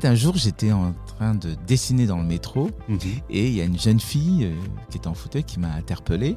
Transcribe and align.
fait, 0.00 0.06
un 0.06 0.14
jour, 0.14 0.36
j'étais 0.36 0.72
en 0.72 0.94
train 1.06 1.34
de 1.34 1.54
dessiner 1.66 2.06
dans 2.06 2.18
le 2.18 2.24
métro 2.24 2.70
Mhm. 2.88 2.98
et 3.30 3.48
il 3.48 3.54
y 3.54 3.60
a 3.60 3.64
une 3.64 3.78
jeune 3.78 4.00
fille 4.00 4.44
euh, 4.44 4.54
qui 4.90 4.98
était 4.98 5.06
en 5.08 5.14
fauteuil 5.14 5.44
qui 5.44 5.60
m'a 5.60 5.72
interpellé, 5.72 6.36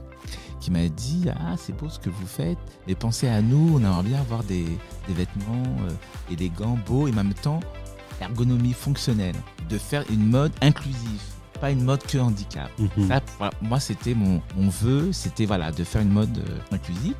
qui 0.60 0.72
m'a 0.72 0.88
dit 0.90 1.26
Ah, 1.30 1.56
c'est 1.58 1.76
beau 1.76 1.90
ce 1.90 2.00
que 2.00 2.10
vous 2.10 2.28
faites, 2.28 2.58
mais 2.88 2.96
pensez 2.96 3.28
à 3.28 3.42
nous, 3.42 3.72
on 3.76 3.80
aimerait 3.80 4.04
bien 4.04 4.20
avoir 4.20 4.44
des, 4.44 4.66
des 5.08 5.14
vêtements 5.14 5.64
euh, 5.88 5.92
élégants, 6.34 6.78
beaux 6.86 7.08
et 7.08 7.12
en 7.12 7.16
même 7.16 7.34
temps 7.34 7.60
ergonomie 8.22 8.74
fonctionnelle, 8.74 9.36
de 9.70 9.78
faire 9.78 10.04
une 10.12 10.26
mode 10.28 10.52
inclusive, 10.62 11.22
pas 11.62 11.70
une 11.72 11.84
mode 11.84 12.02
que 12.04 12.18
handicap. 12.18 12.70
Mhm. 12.80 13.08
Ça, 13.08 13.22
voilà, 13.38 13.54
moi, 13.62 13.80
c'était 13.80 14.14
mon, 14.16 14.42
mon 14.56 14.70
vœu, 14.70 15.12
c'était 15.12 15.46
voilà, 15.46 15.72
de 15.72 15.84
faire 15.84 16.02
une 16.02 16.12
mode 16.12 16.38
euh, 16.40 16.60
inclusive. 16.76 17.14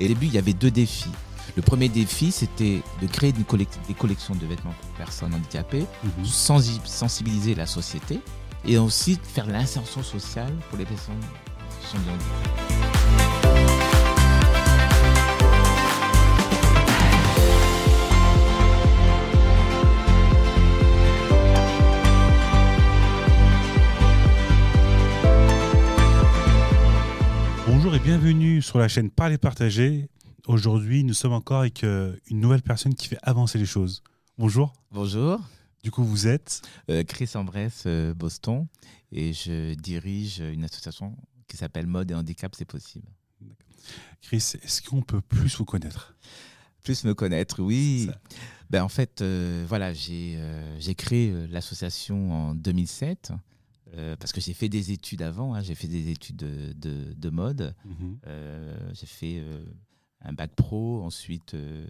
Et 0.00 0.04
au 0.04 0.08
début, 0.08 0.26
il 0.26 0.32
y 0.34 0.38
avait 0.38 0.52
deux 0.52 0.70
défis. 0.70 1.10
Le 1.56 1.62
premier 1.62 1.88
défi, 1.88 2.30
c'était 2.30 2.82
de 3.02 3.06
créer 3.06 3.30
une 3.30 3.44
des 3.88 3.94
collections 3.94 4.34
de 4.34 4.46
vêtements 4.46 4.74
pour 4.80 4.90
personnes 4.90 5.34
handicapées, 5.34 5.86
Mhm. 6.04 6.24
sensi- 6.24 6.80
sensibiliser 6.84 7.54
la 7.54 7.66
société 7.66 8.20
et 8.64 8.78
aussi 8.78 9.18
faire 9.22 9.46
l'insertion 9.46 10.02
sociale 10.02 10.52
pour 10.68 10.78
les 10.78 10.84
personnes 10.84 11.14
en 11.16 11.70
situation 11.82 11.98
de 12.06 12.10
handicap. 12.12 13.58
Bonjour 27.66 27.94
et 27.94 27.98
bienvenue 27.98 28.62
sur 28.62 28.78
la 28.78 28.88
chaîne 28.88 29.10
Parler 29.10 29.38
Partager. 29.38 30.08
Aujourd'hui, 30.48 31.04
nous 31.04 31.12
sommes 31.12 31.34
encore 31.34 31.60
avec 31.60 31.84
euh, 31.84 32.16
une 32.30 32.40
nouvelle 32.40 32.62
personne 32.62 32.94
qui 32.94 33.06
fait 33.06 33.18
avancer 33.22 33.58
les 33.58 33.66
choses. 33.66 34.02
Bonjour. 34.38 34.72
Bonjour, 34.90 35.38
Du 35.82 35.90
coup, 35.90 36.02
vous 36.02 36.26
êtes 36.26 36.62
euh, 36.90 37.04
Chris 37.04 37.28
Ambrès, 37.34 37.70
euh, 37.84 38.14
Boston, 38.14 38.66
et 39.12 39.34
je 39.34 39.74
dirige 39.74 40.38
une 40.38 40.64
association 40.64 41.14
qui 41.48 41.58
s'appelle 41.58 41.86
Mode 41.86 42.10
et 42.10 42.14
Handicap, 42.14 42.54
c'est 42.56 42.64
possible. 42.64 43.06
Chris. 44.22 44.38
Est-ce 44.62 44.80
qu'on 44.82 45.02
peut 45.02 45.20
plus 45.20 45.54
vous 45.58 45.64
connaître? 45.66 46.16
Plus 46.82 47.04
me 47.04 47.12
connaître, 47.14 47.62
oui. 47.62 48.08
Ben, 48.70 48.82
en 48.82 48.88
fait, 48.88 49.22
voilà, 49.66 49.92
j'ai 49.92 50.38
créé 50.96 51.30
l'association 51.48 52.32
en 52.32 52.54
2007 52.54 53.32
euh, 53.94 54.16
parce 54.16 54.32
que 54.32 54.40
j'ai 54.40 54.54
fait 54.54 54.68
des 54.70 54.92
études 54.92 55.20
avant. 55.22 55.54
hein, 55.54 55.60
j'ai 55.62 55.74
fait 55.74 55.88
des 55.88 56.08
études 56.10 56.36
de, 56.36 56.72
de- 56.72 57.12
de 57.14 57.30
mode. 57.30 57.74
Mhm. 57.84 58.18
Euh, 58.26 58.90
j'ai 58.94 59.06
fait 59.06 59.38
euh, 59.40 59.62
un 60.22 60.32
bac 60.32 60.54
pro, 60.54 61.02
ensuite 61.02 61.54
euh, 61.54 61.86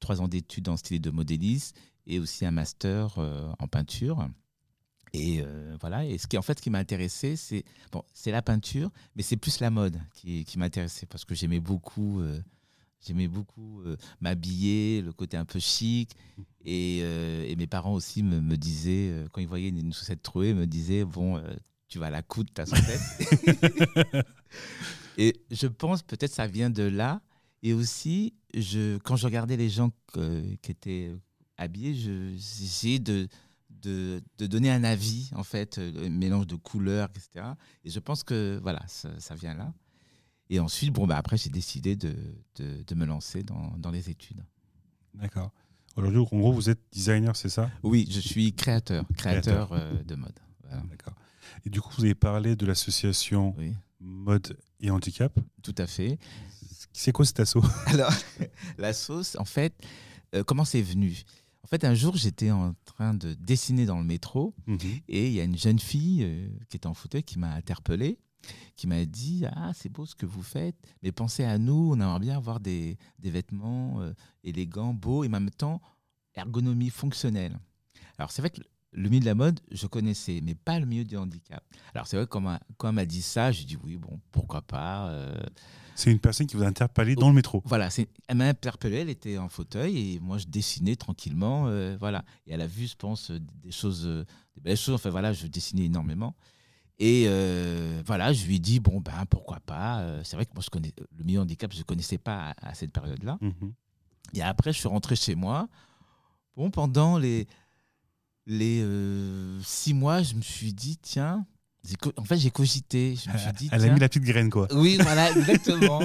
trois 0.00 0.20
ans 0.20 0.28
d'études 0.28 0.68
en 0.68 0.76
style 0.76 1.00
de 1.00 1.10
modéliste 1.10 1.76
et 2.06 2.18
aussi 2.18 2.44
un 2.46 2.50
master 2.50 3.18
euh, 3.18 3.50
en 3.58 3.68
peinture. 3.68 4.28
Et 5.12 5.42
euh, 5.42 5.76
voilà. 5.80 6.04
Et 6.06 6.18
ce 6.18 6.26
qui 6.28 6.38
en 6.38 6.42
fait 6.42 6.58
ce 6.58 6.62
qui 6.62 6.70
m'a 6.70 6.78
intéressé, 6.78 7.34
c'est 7.36 7.64
bon, 7.92 8.04
c'est 8.12 8.30
la 8.30 8.42
peinture, 8.42 8.90
mais 9.16 9.22
c'est 9.22 9.36
plus 9.36 9.58
la 9.60 9.70
mode 9.70 10.00
qui, 10.14 10.44
qui 10.44 10.58
m'intéressait 10.58 11.06
parce 11.06 11.24
que 11.24 11.34
j'aimais 11.34 11.60
beaucoup. 11.60 12.20
euh, 12.20 12.40
J'aimais 13.06 13.28
beaucoup 13.28 13.80
euh, 13.80 13.96
m'habiller, 14.20 15.00
le 15.00 15.14
côté 15.14 15.38
un 15.38 15.46
peu 15.46 15.58
chic. 15.58 16.10
Et, 16.66 16.98
et 16.98 17.56
mes 17.56 17.66
parents 17.66 17.94
aussi 17.94 18.22
me, 18.22 18.42
me 18.42 18.56
disaient, 18.58 19.24
quand 19.32 19.40
ils 19.40 19.48
voyaient 19.48 19.70
une, 19.70 19.78
une 19.78 19.94
chaussette 19.94 20.22
trouée, 20.22 20.52
me 20.52 20.66
disaient 20.66 21.06
Bon, 21.06 21.42
tu 21.88 21.98
vas 21.98 22.10
la 22.10 22.20
coudre 22.22 22.52
ta 22.52 22.66
chaussette. 22.66 23.00
et 25.16 25.40
je 25.50 25.66
pense 25.66 26.02
peut-être 26.02 26.32
ça 26.32 26.46
vient 26.46 26.68
de 26.68 26.82
là. 26.82 27.22
Et 27.62 27.72
aussi, 27.74 28.34
je, 28.54 28.96
quand 28.98 29.16
je 29.16 29.26
regardais 29.26 29.56
les 29.56 29.68
gens 29.68 29.90
que- 30.12 30.54
qui 30.62 30.70
étaient 30.70 31.14
habillés, 31.56 31.94
je- 31.94 32.34
j'ai 32.36 32.98
de, 32.98 33.28
de, 33.68 34.22
de 34.38 34.46
donner 34.46 34.70
un 34.70 34.82
avis, 34.84 35.30
en 35.34 35.42
fait, 35.44 35.78
euh, 35.78 36.06
un 36.06 36.10
mélange 36.10 36.46
de 36.46 36.56
couleurs, 36.56 37.08
etc. 37.14 37.46
Et 37.84 37.90
je 37.90 37.98
pense 38.00 38.22
que 38.24 38.58
voilà, 38.62 38.82
ça, 38.88 39.10
ça 39.20 39.34
vient 39.34 39.54
là. 39.54 39.72
Et 40.48 40.58
ensuite, 40.58 40.92
bon, 40.92 41.06
bah, 41.06 41.16
après, 41.16 41.36
j'ai 41.36 41.50
décidé 41.50 41.96
de, 41.96 42.14
de, 42.56 42.82
de 42.82 42.94
me 42.94 43.04
lancer 43.04 43.42
dans, 43.42 43.76
dans 43.78 43.90
les 43.90 44.10
études. 44.10 44.42
D'accord. 45.14 45.52
Aujourd'hui, 45.96 46.18
en 46.20 46.24
gros, 46.38 46.52
vous 46.52 46.70
êtes 46.70 46.80
designer, 46.92 47.36
c'est 47.36 47.48
ça? 47.48 47.70
Oui, 47.82 48.08
je 48.10 48.20
suis 48.20 48.52
créateur, 48.54 49.04
créateur 49.16 49.70
euh, 49.72 50.02
de 50.02 50.14
mode. 50.14 50.38
Voilà. 50.62 50.82
D'accord. 50.88 51.14
Et 51.66 51.70
du 51.70 51.80
coup, 51.80 51.90
vous 51.98 52.04
avez 52.04 52.14
parlé 52.14 52.56
de 52.56 52.64
l'association 52.66 53.54
Oui, 53.58 53.74
Mode 54.00 54.56
et 54.80 54.90
Handicap? 54.90 55.38
tout 55.62 55.74
à 55.78 55.86
fait. 55.86 56.18
C'est 56.92 57.12
quoi 57.12 57.24
cet 57.24 57.40
assaut? 57.40 57.62
Alors, 57.86 58.12
la 58.78 58.92
sauce, 58.92 59.36
en 59.38 59.44
fait, 59.44 59.74
euh, 60.34 60.42
comment 60.44 60.64
c'est 60.64 60.82
venu? 60.82 61.22
En 61.62 61.66
fait, 61.68 61.84
un 61.84 61.94
jour, 61.94 62.16
j'étais 62.16 62.50
en 62.50 62.74
train 62.84 63.14
de 63.14 63.34
dessiner 63.34 63.86
dans 63.86 63.98
le 63.98 64.04
métro 64.04 64.54
Mhm. 64.66 64.78
et 65.08 65.26
il 65.28 65.32
y 65.32 65.40
a 65.40 65.44
une 65.44 65.56
jeune 65.58 65.78
fille 65.78 66.24
euh, 66.24 66.48
qui 66.68 66.76
était 66.76 66.86
en 66.88 66.94
fauteuil 66.94 67.22
qui 67.22 67.38
m'a 67.38 67.52
interpellé, 67.54 68.18
qui 68.74 68.86
m'a 68.86 69.04
dit 69.04 69.44
Ah, 69.54 69.72
c'est 69.74 69.88
beau 69.88 70.06
ce 70.06 70.14
que 70.16 70.26
vous 70.26 70.42
faites, 70.42 70.76
mais 71.02 71.12
pensez 71.12 71.44
à 71.44 71.58
nous, 71.58 71.90
on 71.92 72.00
aimerait 72.00 72.18
bien 72.20 72.36
avoir 72.36 72.58
des, 72.58 72.98
des 73.18 73.30
vêtements 73.30 74.00
euh, 74.00 74.12
élégants, 74.42 74.94
beaux 74.94 75.22
et 75.22 75.28
en 75.28 75.30
même 75.30 75.50
temps 75.50 75.80
ergonomie 76.34 76.90
fonctionnelle. 76.90 77.58
Alors, 78.18 78.30
c'est 78.32 78.42
vrai 78.42 78.50
que 78.50 78.60
le 78.92 79.08
milieu 79.08 79.20
de 79.20 79.26
la 79.26 79.34
mode, 79.34 79.60
je 79.70 79.86
connaissais, 79.86 80.40
mais 80.42 80.54
pas 80.54 80.78
le 80.80 80.86
milieu 80.86 81.04
du 81.04 81.16
handicap. 81.16 81.62
Alors, 81.94 82.06
c'est 82.06 82.16
vrai 82.16 82.26
que 82.26 82.30
quand, 82.30 82.88
elle 82.88 82.92
m'a 82.92 83.04
dit 83.04 83.22
ça, 83.22 83.52
j'ai 83.52 83.64
dit 83.64 83.76
Oui, 83.82 83.96
bon, 83.96 84.20
pourquoi 84.32 84.62
pas 84.62 85.08
euh, 85.10 85.40
C'est 85.94 86.10
une 86.10 86.18
personne 86.18 86.46
qui 86.46 86.56
vous 86.56 86.62
a 86.62 86.66
interpellé 86.66 87.14
dans 87.14 87.28
le 87.28 87.34
métro. 87.34 87.62
voilà, 87.64 87.88
elle 88.28 88.36
m'a 88.36 88.48
interpellé, 88.48 88.98
elle 88.98 89.10
était 89.10 89.38
en 89.38 89.48
fauteuil 89.48 90.14
et 90.14 90.20
moi 90.20 90.38
je 90.38 90.46
dessinais 90.46 90.96
tranquillement, 90.96 91.66
euh, 91.68 91.96
voilà. 92.00 92.24
Et 92.46 92.52
elle 92.52 92.62
a 92.62 92.66
vu, 92.66 92.86
je 92.86 92.96
pense, 92.96 93.30
euh, 93.30 93.38
des 93.62 93.70
choses, 93.70 94.06
des 94.06 94.60
belles 94.60 94.76
choses. 94.76 94.94
Enfin 94.96 95.10
voilà, 95.10 95.32
je 95.32 95.46
dessinais 95.46 95.84
énormément. 95.84 96.34
Et 96.98 97.24
euh, 97.28 98.02
voilà, 98.04 98.32
je 98.32 98.44
lui 98.44 98.56
ai 98.56 98.58
dit 98.58 98.80
bon 98.80 99.00
ben 99.00 99.24
pourquoi 99.30 99.60
pas. 99.60 100.04
C'est 100.24 100.36
vrai 100.36 100.44
que 100.44 100.52
moi 100.52 100.62
je 100.62 100.68
connais 100.68 100.92
le 101.16 101.24
milieu 101.24 101.40
handicap, 101.40 101.72
je 101.72 101.78
ne 101.78 101.84
connaissais 101.84 102.18
pas 102.18 102.50
à, 102.60 102.70
à 102.70 102.74
cette 102.74 102.92
période-là. 102.92 103.38
Mhm. 103.40 103.72
Et 104.34 104.42
après, 104.42 104.72
je 104.72 104.78
suis 104.78 104.88
rentré 104.88 105.16
chez 105.16 105.34
moi. 105.34 105.68
Bon, 106.56 106.70
pendant 106.70 107.16
les 107.16 107.46
les 108.50 108.82
euh, 108.82 109.60
six 109.62 109.94
mois, 109.94 110.22
je 110.22 110.34
me 110.34 110.42
suis 110.42 110.74
dit 110.74 110.98
tiens, 111.00 111.46
en 112.16 112.24
fait 112.24 112.36
j'ai 112.36 112.50
cogité. 112.50 113.14
Je 113.14 113.30
me 113.30 113.38
suis 113.38 113.52
dit 113.52 113.68
Elle 113.70 113.84
a 113.84 113.92
mis 113.92 114.00
la 114.00 114.08
petite 114.08 114.24
graine, 114.24 114.50
quoi. 114.50 114.66
oui, 114.74 114.98
voilà, 115.00 115.30
exactement. 115.36 116.02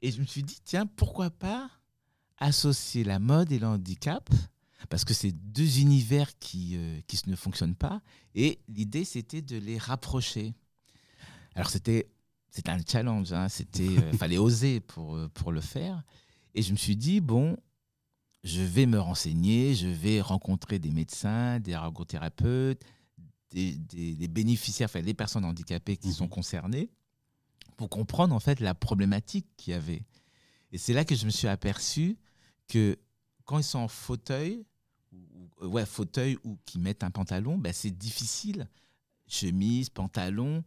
et 0.00 0.10
je 0.10 0.20
me 0.20 0.26
suis 0.26 0.42
dit, 0.42 0.58
tiens, 0.64 0.86
pourquoi 0.86 1.30
pas 1.30 1.70
associer 2.38 3.04
la 3.04 3.18
mode 3.18 3.52
et 3.52 3.58
le 3.58 3.66
handicap? 3.66 4.28
Parce 4.88 5.04
que 5.04 5.14
c'est 5.14 5.32
deux 5.32 5.78
univers 5.78 6.30
qui, 6.38 6.76
euh, 6.76 7.00
qui 7.06 7.20
ne 7.26 7.36
fonctionnent 7.36 7.76
pas. 7.76 8.02
Et 8.34 8.60
l'idée, 8.68 9.04
c'était 9.04 9.40
de 9.40 9.56
les 9.56 9.78
rapprocher. 9.78 10.52
Alors, 11.54 11.70
c'était 11.70 12.08
c'était 12.50 12.70
un 12.70 12.80
challenge. 12.86 13.32
Hein, 13.32 13.48
c'était 13.48 13.88
euh, 13.88 14.12
fallait 14.18 14.38
oser 14.38 14.80
pour, 14.80 15.18
pour 15.34 15.52
le 15.52 15.60
faire. 15.60 16.02
Et 16.54 16.62
je 16.62 16.72
me 16.72 16.76
suis 16.76 16.96
dit, 16.96 17.20
bon, 17.20 17.56
je 18.44 18.60
vais 18.62 18.86
me 18.86 19.00
renseigner, 19.00 19.74
je 19.74 19.88
vais 19.88 20.20
rencontrer 20.20 20.78
des 20.78 20.90
médecins, 20.90 21.58
des 21.60 21.72
ergothérapeutes, 21.72 22.82
des, 23.50 23.76
des- 23.76 24.14
des 24.14 24.28
bénéficiaires, 24.28 24.88
enfin, 24.90 25.00
les 25.00 25.14
personnes 25.14 25.44
handicapées 25.44 25.96
qui 25.96 26.08
Mhm. 26.08 26.14
sont 26.14 26.28
concernées 26.28 26.90
pour 27.76 27.88
comprendre 27.88 28.34
en 28.34 28.40
fait 28.40 28.60
la 28.60 28.74
problématique 28.74 29.46
qu'il 29.56 29.72
y 29.72 29.74
avait. 29.74 30.02
Et 30.72 30.78
c'est 30.78 30.92
là 30.92 31.04
que 31.04 31.14
je 31.14 31.24
me 31.24 31.30
suis 31.30 31.48
aperçu 31.48 32.18
que 32.68 32.98
quand 33.44 33.58
ils 33.58 33.64
sont 33.64 33.78
en 33.78 33.88
fauteuil, 33.88 34.64
ou, 35.12 35.48
ou- 35.62 35.66
ouais, 35.68 35.86
fauteuil 35.86 36.36
ou 36.44 36.58
qui 36.66 36.78
mettent 36.78 37.02
un 37.04 37.10
pantalon, 37.10 37.56
ben, 37.58 37.72
c'est 37.72 37.90
difficile. 37.96 38.68
Chemise, 39.26 39.88
pantalon. 39.88 40.62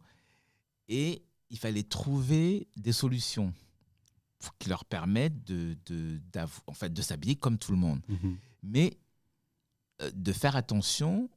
Et 0.88 1.22
il 1.50 1.58
fallait 1.58 1.82
trouver 1.84 2.66
des 2.76 2.92
solutions 2.92 3.52
qui 4.58 4.68
leur 4.68 4.84
permettent 4.84 5.44
de, 5.44 5.76
de, 5.86 6.20
en 6.66 6.72
fait, 6.72 6.92
de 6.92 7.02
s'habiller 7.02 7.36
comme 7.36 7.58
tout 7.58 7.72
le 7.72 7.78
monde 7.78 8.00
Mhm. 8.08 8.36
mais 8.62 8.96
euh, 10.02 10.10
de 10.14 10.32
faire 10.32 10.54
attention, 10.56 11.28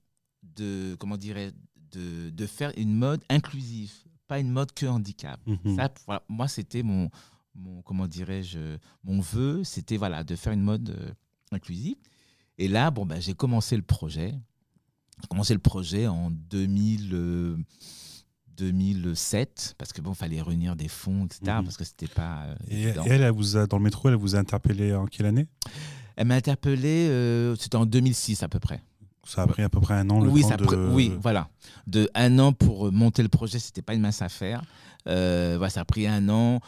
de 0.43 0.95
comment 0.99 1.17
dirais 1.17 1.51
de, 1.91 2.29
de 2.29 2.45
faire 2.45 2.71
une 2.77 2.93
mode 2.95 3.23
inclusive, 3.29 3.91
pas 4.27 4.39
une 4.39 4.51
mode 4.51 4.71
que 4.73 4.85
handicap. 4.85 5.39
Mhm. 5.47 5.75
Ça, 5.75 5.91
voilà, 6.05 6.23
moi, 6.29 6.47
c'était 6.47 6.83
mon, 6.83 7.09
mon 7.55 7.81
comment 7.81 8.07
dirais-je, 8.07 8.77
mon 9.03 9.19
vœu, 9.19 9.63
c'était 9.63 9.97
voilà 9.97 10.23
de 10.23 10.35
faire 10.35 10.53
une 10.53 10.61
mode 10.63 10.89
euh, 10.91 11.11
inclusive. 11.51 11.97
Et 12.57 12.67
là, 12.67 12.91
bon, 12.91 13.05
ben, 13.05 13.19
j'ai 13.19 13.33
commencé 13.33 13.75
le 13.75 13.81
projet. 13.81 14.33
J'ai 15.21 15.27
commencé 15.27 15.53
le 15.53 15.59
projet 15.59 16.07
en 16.07 16.29
2000, 16.31 17.09
euh, 17.13 17.57
2007 18.57 19.75
parce 19.77 19.93
que 19.93 20.01
bon, 20.01 20.13
fallait 20.13 20.41
réunir 20.41 20.75
des 20.75 20.87
fonds, 20.87 21.25
etc. 21.25 21.39
Mhm. 21.57 21.63
Parce 21.63 21.77
que 21.77 21.83
c'était 21.83 22.07
pas 22.07 22.43
euh, 22.45 22.55
Et 22.69 22.81
elle, 22.83 23.21
elle 23.23 23.31
vous 23.31 23.57
a, 23.57 23.67
dans 23.67 23.77
le 23.77 23.83
métro, 23.83 24.09
elle 24.09 24.15
vous 24.15 24.35
a 24.35 24.39
interpellé 24.39 24.93
en 24.93 25.05
quelle 25.05 25.25
année? 25.25 25.47
Elle 26.15 26.27
m'a 26.27 26.35
interpellé, 26.35 27.07
euh, 27.09 27.55
c'était 27.55 27.77
en 27.77 27.85
2006 27.85 28.43
à 28.43 28.47
peu 28.47 28.59
près. 28.59 28.81
Ça 29.25 29.43
a 29.43 29.47
pris 29.47 29.63
à 29.63 29.69
peu 29.69 29.79
près 29.79 29.93
un 29.93 30.09
an 30.09 30.19
le 30.19 30.29
oui, 30.29 30.41
temps 30.41 30.49
ça 30.49 30.57
de... 30.57 30.65
pre- 30.65 30.93
oui, 30.93 31.13
voilà. 31.21 31.47
De 31.87 32.09
un 32.15 32.39
an 32.39 32.53
pour 32.53 32.87
euh, 32.87 32.91
monter 32.91 33.23
le 33.23 33.29
projet, 33.29 33.59
c'était 33.59 33.81
pas 33.81 33.93
une 33.93 34.01
mince 34.01 34.21
affaire. 34.21 34.61
Euh, 35.07 35.55
voilà, 35.57 35.69
ça 35.69 35.81
a 35.81 35.85
pris 35.85 36.07
un 36.07 36.27
an. 36.29 36.59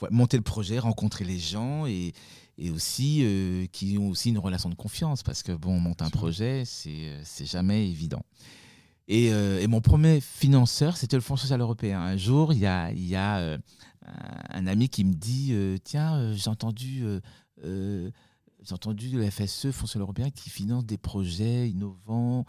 Ouais, 0.00 0.08
monter 0.10 0.36
le 0.36 0.42
projet, 0.42 0.78
rencontrer 0.78 1.24
les 1.24 1.38
gens 1.38 1.86
et, 1.86 2.12
et 2.58 2.70
aussi 2.70 3.68
qui 3.72 3.96
ont 3.98 4.08
aussi 4.08 4.30
une 4.30 4.38
relation 4.38 4.68
de 4.68 4.74
confiance 4.74 5.22
parce 5.22 5.42
que 5.42 5.52
bon, 5.52 5.76
on 5.76 5.80
monte 5.80 6.02
un 6.02 6.10
projet, 6.10 6.64
c'est 6.66 7.12
c'est 7.24 7.46
jamais 7.46 7.88
évident. 7.88 8.24
Et, 9.12 9.30
euh, 9.30 9.60
et 9.60 9.66
mon 9.66 9.82
premier 9.82 10.22
financeur, 10.22 10.96
c'était 10.96 11.18
le 11.18 11.20
Fonds 11.20 11.36
social 11.36 11.60
européen. 11.60 12.00
Un 12.00 12.16
jour, 12.16 12.54
il 12.54 12.60
y 12.60 12.66
a, 12.66 12.90
il 12.92 13.06
y 13.06 13.14
a 13.14 13.40
euh, 13.40 13.58
un, 14.48 14.66
ami 14.66 14.88
qui 14.88 15.04
me 15.04 15.12
dit 15.12 15.50
euh, 15.52 15.76
Tiens, 15.84 16.32
j'ai 16.32 16.48
entendu, 16.48 17.04
j'ai 17.62 18.72
entendu 18.72 19.10
le 19.10 19.30
FSE, 19.30 19.70
Fonds 19.70 19.84
social 19.84 20.00
européen, 20.00 20.30
qui 20.30 20.48
finance 20.48 20.86
des 20.86 20.96
projets 20.96 21.68
innovants. 21.68 22.46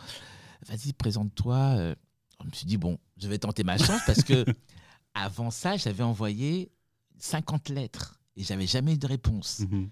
Vas-y, 0.66 0.94
présente-toi. 0.94 1.96
Je 2.40 2.48
me 2.48 2.54
suis 2.54 2.66
dit 2.66 2.78
Bon, 2.78 2.98
je 3.18 3.28
vais 3.28 3.40
tenter 3.40 3.66
ma 3.66 3.78
chance 3.78 4.00
parce 4.06 4.24
que 4.24 4.46
avant 5.14 5.52
ça, 5.52 5.76
j'avais 5.76 6.04
envoyé 6.04 6.72
50 7.20 7.68
lettres 7.68 8.22
et 8.38 8.44
j'avais 8.44 8.68
jamais 8.68 8.94
eu 8.94 8.98
de 8.98 9.08
réponse. 9.08 9.60
Mhm. 9.70 9.90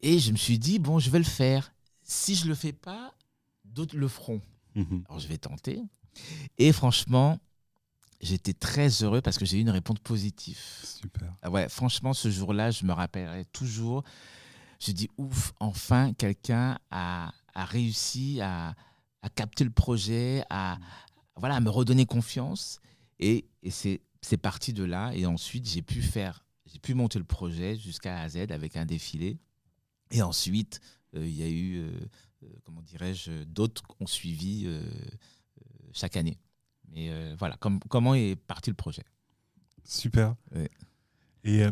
Et 0.00 0.18
je 0.18 0.32
me 0.32 0.36
suis 0.36 0.58
dit, 0.58 0.80
bon, 0.80 0.98
je 0.98 1.08
vais 1.08 1.18
le 1.18 1.24
faire. 1.24 1.72
Si 2.02 2.34
je 2.34 2.48
le 2.48 2.56
fais 2.56 2.72
pas, 2.72 3.14
d'autres 3.64 3.96
le 3.96 4.08
feront. 4.08 4.40
Mhm. 4.74 5.04
Alors 5.08 5.20
je 5.20 5.28
vais 5.28 5.38
tenter. 5.38 5.82
Et 6.58 6.72
franchement, 6.72 7.38
j'étais 8.20 8.54
très 8.54 8.88
heureux 9.02 9.20
parce 9.20 9.38
que 9.38 9.44
j'ai 9.44 9.58
eu 9.58 9.60
une 9.62 9.70
réponse 9.70 9.98
positive. 10.00 10.58
Super. 10.82 11.34
Ah 11.42 11.50
ouais, 11.50 11.68
franchement, 11.68 12.12
ce 12.12 12.30
jour-là, 12.30 12.70
je 12.70 12.84
me 12.84 12.92
rappellerai 12.92 13.44
toujours. 13.46 14.04
Je 14.80 14.92
dis, 14.92 15.08
ouf, 15.16 15.52
enfin, 15.60 16.12
quelqu'un 16.14 16.78
a, 16.90 17.32
a 17.54 17.64
réussi 17.64 18.40
à, 18.40 18.74
à 19.22 19.28
capter 19.28 19.64
le 19.64 19.70
projet, 19.70 20.44
à, 20.50 20.78
voilà, 21.36 21.56
à 21.56 21.60
me 21.60 21.70
redonner 21.70 22.04
confiance. 22.04 22.80
Et, 23.18 23.46
et 23.62 23.70
c'est 23.70 24.36
parti 24.40 24.72
de 24.72 24.84
là. 24.84 25.12
Et 25.14 25.24
ensuite, 25.26 25.68
j'ai 25.68 25.82
pu 25.82 26.02
faire, 26.02 26.44
j'ai 26.66 26.78
pu 26.78 26.94
monter 26.94 27.18
le 27.18 27.24
projet 27.24 27.76
jusqu'à 27.76 28.28
Z 28.28 28.50
avec 28.50 28.76
un 28.76 28.84
défilé. 28.84 29.38
Et 30.10 30.20
ensuite, 30.22 30.80
euh, 31.14 31.26
il 31.26 31.34
y 31.34 31.42
a 31.42 31.48
eu, 31.48 31.78
euh, 31.78 31.90
comment 32.64 32.82
dirais-je, 32.82 33.44
d'autres 33.44 33.82
ont 34.00 34.06
suivi 34.06 34.64
euh, 34.66 34.80
euh, 34.82 35.64
chaque 35.92 36.16
année. 36.16 36.38
Mais 36.90 37.10
euh, 37.10 37.34
voilà, 37.38 37.56
comme, 37.56 37.80
comment 37.88 38.14
est 38.14 38.36
parti 38.36 38.70
le 38.70 38.76
projet? 38.76 39.04
Super. 39.84 40.34
Ouais. 40.54 40.70
Et 41.44 41.64
euh, 41.64 41.70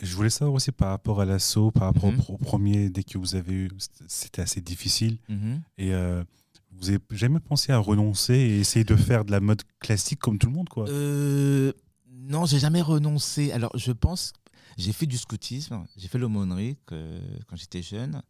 je 0.00 0.14
voulais 0.16 0.30
savoir 0.30 0.54
aussi 0.54 0.72
par 0.72 0.90
rapport 0.90 1.20
à 1.20 1.24
l'assaut, 1.24 1.70
par 1.70 1.84
rapport 1.84 2.04
au 2.04 2.12
Mhm. 2.12 2.20
au 2.28 2.38
premier, 2.38 2.90
dès 2.90 3.02
que 3.02 3.18
vous 3.18 3.34
avez 3.34 3.52
eu, 3.52 3.70
c'était- 4.08 4.40
assez 4.42 4.60
difficile. 4.60 5.18
Mhm. 5.28 5.60
Et 5.78 5.92
euh, 5.92 6.24
vous 6.72 6.88
avez 6.88 6.98
jamais 7.10 7.40
pensé 7.40 7.72
à 7.72 7.78
renoncer 7.78 8.34
et 8.34 8.60
essayer 8.60 8.84
de 8.84 8.96
faire 8.96 9.24
de 9.24 9.30
la 9.32 9.40
mode 9.40 9.62
classique 9.80 10.20
comme 10.20 10.38
tout 10.38 10.46
le 10.46 10.52
monde, 10.54 10.68
quoi? 10.68 10.88
Euh, 10.88 11.72
non, 12.08 12.46
j'ai 12.46 12.58
jamais 12.58 12.80
renoncé. 12.80 13.52
Alors, 13.52 13.76
je 13.76 13.92
pense, 13.92 14.32
j'ai 14.78 14.92
fait 14.92 15.06
du 15.06 15.18
scoutisme, 15.18 15.84
j'ai 15.96 16.08
fait 16.08 16.18
l'aumônerie 16.18 16.78
quand 16.86 17.56
j'étais 17.56 17.82
jeune, 17.82 18.22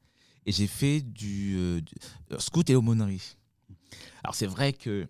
et 0.47 0.53
j'ai 0.53 0.67
fait 0.67 1.01
du, 1.01 1.57
euh, 1.59 1.81
du- 1.81 1.95
euh, 2.33 2.39
scout 2.39 2.69
et 2.71 2.77
aumônerie. 2.77 3.37
Alors, 4.23 4.35
c'est 4.35 4.47
vrai 4.47 4.73
que, 4.73 5.09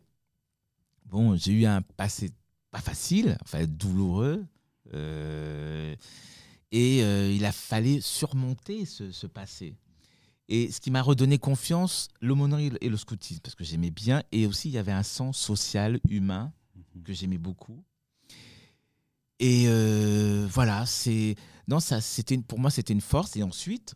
bon, 1.06 1.36
j'ai 1.36 1.52
eu 1.52 1.66
un 1.66 1.82
passé 1.82 2.30
pas 2.70 2.80
facile, 2.80 3.36
enfin 3.42 3.64
douloureux, 3.66 4.44
euh, 4.94 5.94
et 6.72 7.02
euh, 7.02 7.32
il 7.32 7.44
a 7.44 7.52
fallu 7.52 8.00
surmonter 8.00 8.84
ce, 8.84 9.10
ce 9.10 9.26
passé. 9.26 9.74
Et 10.48 10.70
ce 10.72 10.80
qui 10.80 10.90
m'a 10.90 11.02
redonné 11.02 11.38
confiance, 11.38 12.08
l'aumônerie 12.20 12.72
et 12.80 12.88
le 12.88 12.96
scoutisme, 12.96 13.40
parce 13.42 13.54
que 13.56 13.64
j'aimais 13.64 13.90
bien, 13.90 14.22
et 14.32 14.46
aussi 14.46 14.68
il 14.68 14.72
y 14.74 14.78
avait 14.78 14.92
un 14.92 15.02
sens 15.04 15.38
social, 15.38 16.00
humain, 16.08 16.52
que 17.04 17.12
j'aimais 17.12 17.38
beaucoup. 17.38 17.82
Et 19.38 19.64
euh, 19.68 20.46
voilà, 20.50 20.84
c'est 20.86 21.34
non, 21.66 21.80
ça, 21.80 22.00
c'était 22.00 22.36
pour 22.38 22.58
moi 22.58 22.70
c'était 22.70 22.92
une 22.92 23.00
force. 23.00 23.36
Et 23.36 23.42
ensuite, 23.42 23.94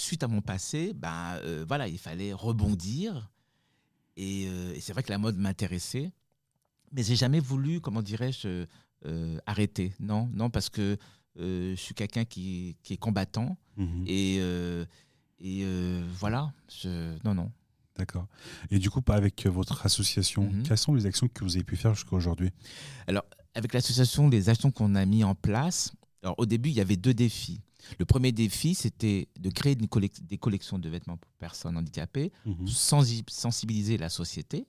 suite 0.00 0.22
à 0.22 0.28
mon 0.28 0.40
passé, 0.40 0.92
ben 0.94 1.36
euh, 1.44 1.64
voilà, 1.66 1.88
il 1.88 1.98
fallait 1.98 2.32
rebondir. 2.32 3.30
Et, 4.16 4.46
euh, 4.48 4.74
et 4.74 4.80
c'est 4.80 4.92
vrai 4.92 5.02
que 5.02 5.10
la 5.10 5.18
mode 5.18 5.36
m'intéressait, 5.36 6.10
mais 6.92 7.02
j'ai 7.02 7.16
jamais 7.16 7.40
voulu, 7.40 7.80
comment 7.80 8.02
dirais-je, 8.02 8.66
euh, 9.06 9.38
arrêter. 9.46 9.94
Non, 10.00 10.28
non, 10.34 10.50
parce 10.50 10.68
que 10.70 10.96
je 11.36 11.74
suis 11.76 11.94
quelqu'un 11.94 12.24
qui, 12.24 12.76
qui 12.82 12.94
est 12.94 12.98
combattant. 12.98 13.56
Mhm. 13.76 14.04
Et, 14.06 14.36
et 15.40 15.64
voilà, 16.18 16.52
je, 16.68 17.16
non, 17.24 17.34
non. 17.34 17.50
D'accord. 17.96 18.26
Et 18.70 18.78
du 18.78 18.90
coup, 18.90 19.00
avec 19.08 19.46
votre 19.46 19.86
association, 19.86 20.44
Mhm. 20.50 20.62
quelles 20.64 20.78
sont 20.78 20.94
les 20.94 21.06
actions 21.06 21.28
que 21.28 21.44
vous 21.44 21.56
avez 21.56 21.64
pu 21.64 21.76
faire 21.76 21.94
jusqu'à 21.94 22.16
aujourd'hui? 22.16 22.50
Avec 23.54 23.72
l'association, 23.72 24.28
les 24.28 24.48
actions 24.48 24.70
qu'on 24.70 24.94
a 24.94 25.04
mis 25.06 25.24
en 25.24 25.34
place, 25.34 25.92
alors 26.22 26.34
au 26.38 26.46
début, 26.46 26.68
il 26.70 26.74
y 26.76 26.80
avait 26.80 26.96
deux 26.96 27.14
défis. 27.14 27.60
Le 27.98 28.04
premier 28.04 28.32
défi, 28.32 28.74
c'était 28.74 29.28
de 29.38 29.50
créer 29.50 29.72
une 29.78 29.88
des 30.22 30.38
collections 30.38 30.78
de 30.78 30.88
vêtements 30.88 31.16
pour 31.16 31.30
personnes 31.32 31.76
handicapées, 31.76 32.32
Mhm. 32.44 32.66
sensi- 32.66 33.24
sensibiliser 33.28 33.96
la 33.98 34.08
société, 34.08 34.66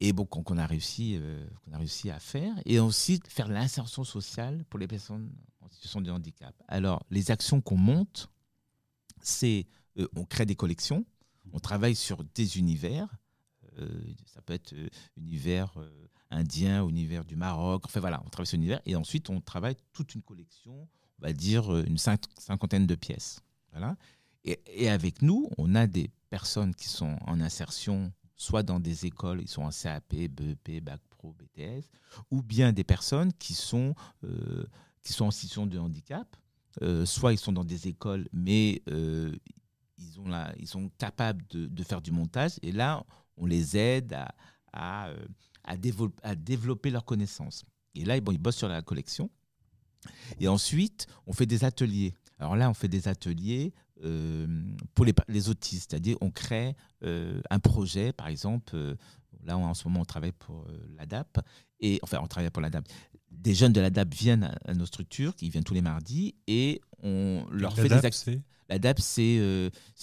et 0.00 0.12
bon, 0.12 0.24
qu'on 0.26 0.42
qu'on 0.42 0.58
a, 0.58 0.66
réussi, 0.66 1.16
euh, 1.16 1.46
qu'on 1.64 1.72
a 1.72 1.78
réussi 1.78 2.10
à 2.10 2.18
faire, 2.18 2.54
et 2.64 2.80
ensuite 2.80 3.28
faire 3.28 3.48
l'insertion 3.48 4.02
sociale 4.04 4.64
pour 4.68 4.78
les 4.80 4.88
personnes 4.88 5.30
en 5.60 5.68
situation 5.68 6.00
de 6.00 6.10
handicap. 6.10 6.54
Alors, 6.68 7.04
les 7.10 7.30
actions 7.30 7.60
qu'on 7.60 7.76
monte, 7.76 8.28
c'est 9.20 9.66
euh, 9.98 10.08
on 10.16 10.24
crée 10.24 10.46
des 10.46 10.56
collections, 10.56 11.04
on 11.52 11.60
travaille 11.60 11.94
sur 11.94 12.24
des 12.34 12.58
univers, 12.58 13.08
euh, 13.78 13.88
ça 14.26 14.42
peut 14.42 14.54
être 14.54 14.72
euh, 14.72 14.88
univers 15.16 15.72
indien, 16.30 16.86
univers 16.88 17.24
du 17.24 17.36
Maroc, 17.36 17.82
enfin 17.84 18.00
voilà, 18.00 18.22
on 18.26 18.28
travaille 18.28 18.46
sur 18.46 18.56
l'univers, 18.56 18.80
et 18.86 18.96
ensuite 18.96 19.30
on 19.30 19.40
travaille 19.40 19.76
toute 19.92 20.14
une 20.14 20.22
collection, 20.22 20.88
on 21.22 21.26
va 21.26 21.32
dire 21.32 21.72
euh, 21.72 21.84
une 21.86 21.98
cinq- 21.98 22.24
cinquantaine 22.38 22.86
de 22.86 22.94
pièces. 22.94 23.40
Voilà. 23.70 23.96
Et, 24.44 24.88
avec 24.90 25.22
nous, 25.22 25.48
on 25.56 25.76
a 25.76 25.86
des 25.86 26.10
personnes 26.28 26.74
qui 26.74 26.88
sont 26.88 27.16
en 27.26 27.40
insertion, 27.40 28.12
soit 28.34 28.64
dans 28.64 28.80
des 28.80 29.06
écoles, 29.06 29.40
ils 29.40 29.48
sont 29.48 29.62
en 29.62 29.70
CAP, 29.70 30.14
BEP, 30.14 30.82
Bac 30.82 31.00
Pro, 31.10 31.32
BTS, 31.34 31.84
ou 32.30 32.42
bien 32.42 32.72
des 32.72 32.82
personnes 32.82 33.32
qui 33.34 33.54
sont, 33.54 33.94
euh, 34.24 34.64
qui 35.00 35.12
sont 35.12 35.26
en 35.26 35.30
situation 35.30 35.66
de 35.66 35.78
handicap, 35.78 36.36
euh, 36.82 37.06
soit 37.06 37.32
ils 37.32 37.38
sont 37.38 37.52
dans 37.52 37.64
des 37.64 37.86
écoles, 37.86 38.28
mais 38.32 38.82
ils, 38.88 40.18
ont 40.18 40.26
ils 40.58 40.66
sont 40.66 40.90
capables 40.98 41.44
de, 41.50 41.84
faire 41.84 42.02
du 42.02 42.10
montage, 42.10 42.58
et 42.62 42.72
là, 42.72 43.04
on 43.36 43.46
les 43.46 43.76
aide 43.76 44.12
à, 44.72 45.14
à 45.62 45.76
développer 46.36 46.90
leurs 46.90 47.04
connaissances. 47.04 47.64
Et 47.94 48.04
là, 48.04 48.20
bon, 48.20 48.32
ils 48.32 48.38
bossent 48.38 48.56
sur 48.56 48.68
la 48.68 48.82
collection. 48.82 49.30
Et 50.40 50.48
ensuite, 50.48 51.06
on 51.26 51.32
fait 51.32 51.46
des 51.46 51.64
ateliers. 51.64 52.14
Alors 52.38 52.56
là, 52.56 52.68
on 52.70 52.74
fait 52.74 52.88
des 52.88 53.08
ateliers 53.08 53.72
euh, 54.04 54.46
pour 54.94 55.04
les, 55.04 55.48
autistes, 55.48 55.90
c'est-à-dire 55.90 56.16
on 56.20 56.30
crée 56.30 56.74
euh, 57.04 57.40
un 57.50 57.60
projet, 57.60 58.12
par 58.12 58.26
exemple, 58.26 58.74
euh, 58.74 58.96
là 59.44 59.56
on- 59.56 59.64
en 59.64 59.74
ce 59.74 59.86
moment 59.86 60.00
on 60.00 60.04
travaille 60.04 60.32
pour 60.32 60.66
l'ADAP, 60.96 61.38
et 61.78 62.00
enfin 62.02 62.18
on 62.20 62.26
travaille 62.26 62.50
pour 62.50 62.62
l'ADAP. 62.62 62.84
Des 63.30 63.54
jeunes 63.54 63.72
de 63.72 63.80
l'ADAP 63.80 64.12
viennent 64.12 64.42
à, 64.44 64.58
à 64.64 64.74
nos 64.74 64.86
structures, 64.86 65.34
ils 65.40 65.50
viennent 65.50 65.62
tous 65.62 65.74
les 65.74 65.82
mardis, 65.82 66.34
et 66.48 66.80
on 67.02 67.46
leur 67.52 67.76
fait 67.76 67.88
des 68.00 68.06
actions. 68.06 68.42
L'ADAP, 68.68 68.98
c'est 69.00 69.36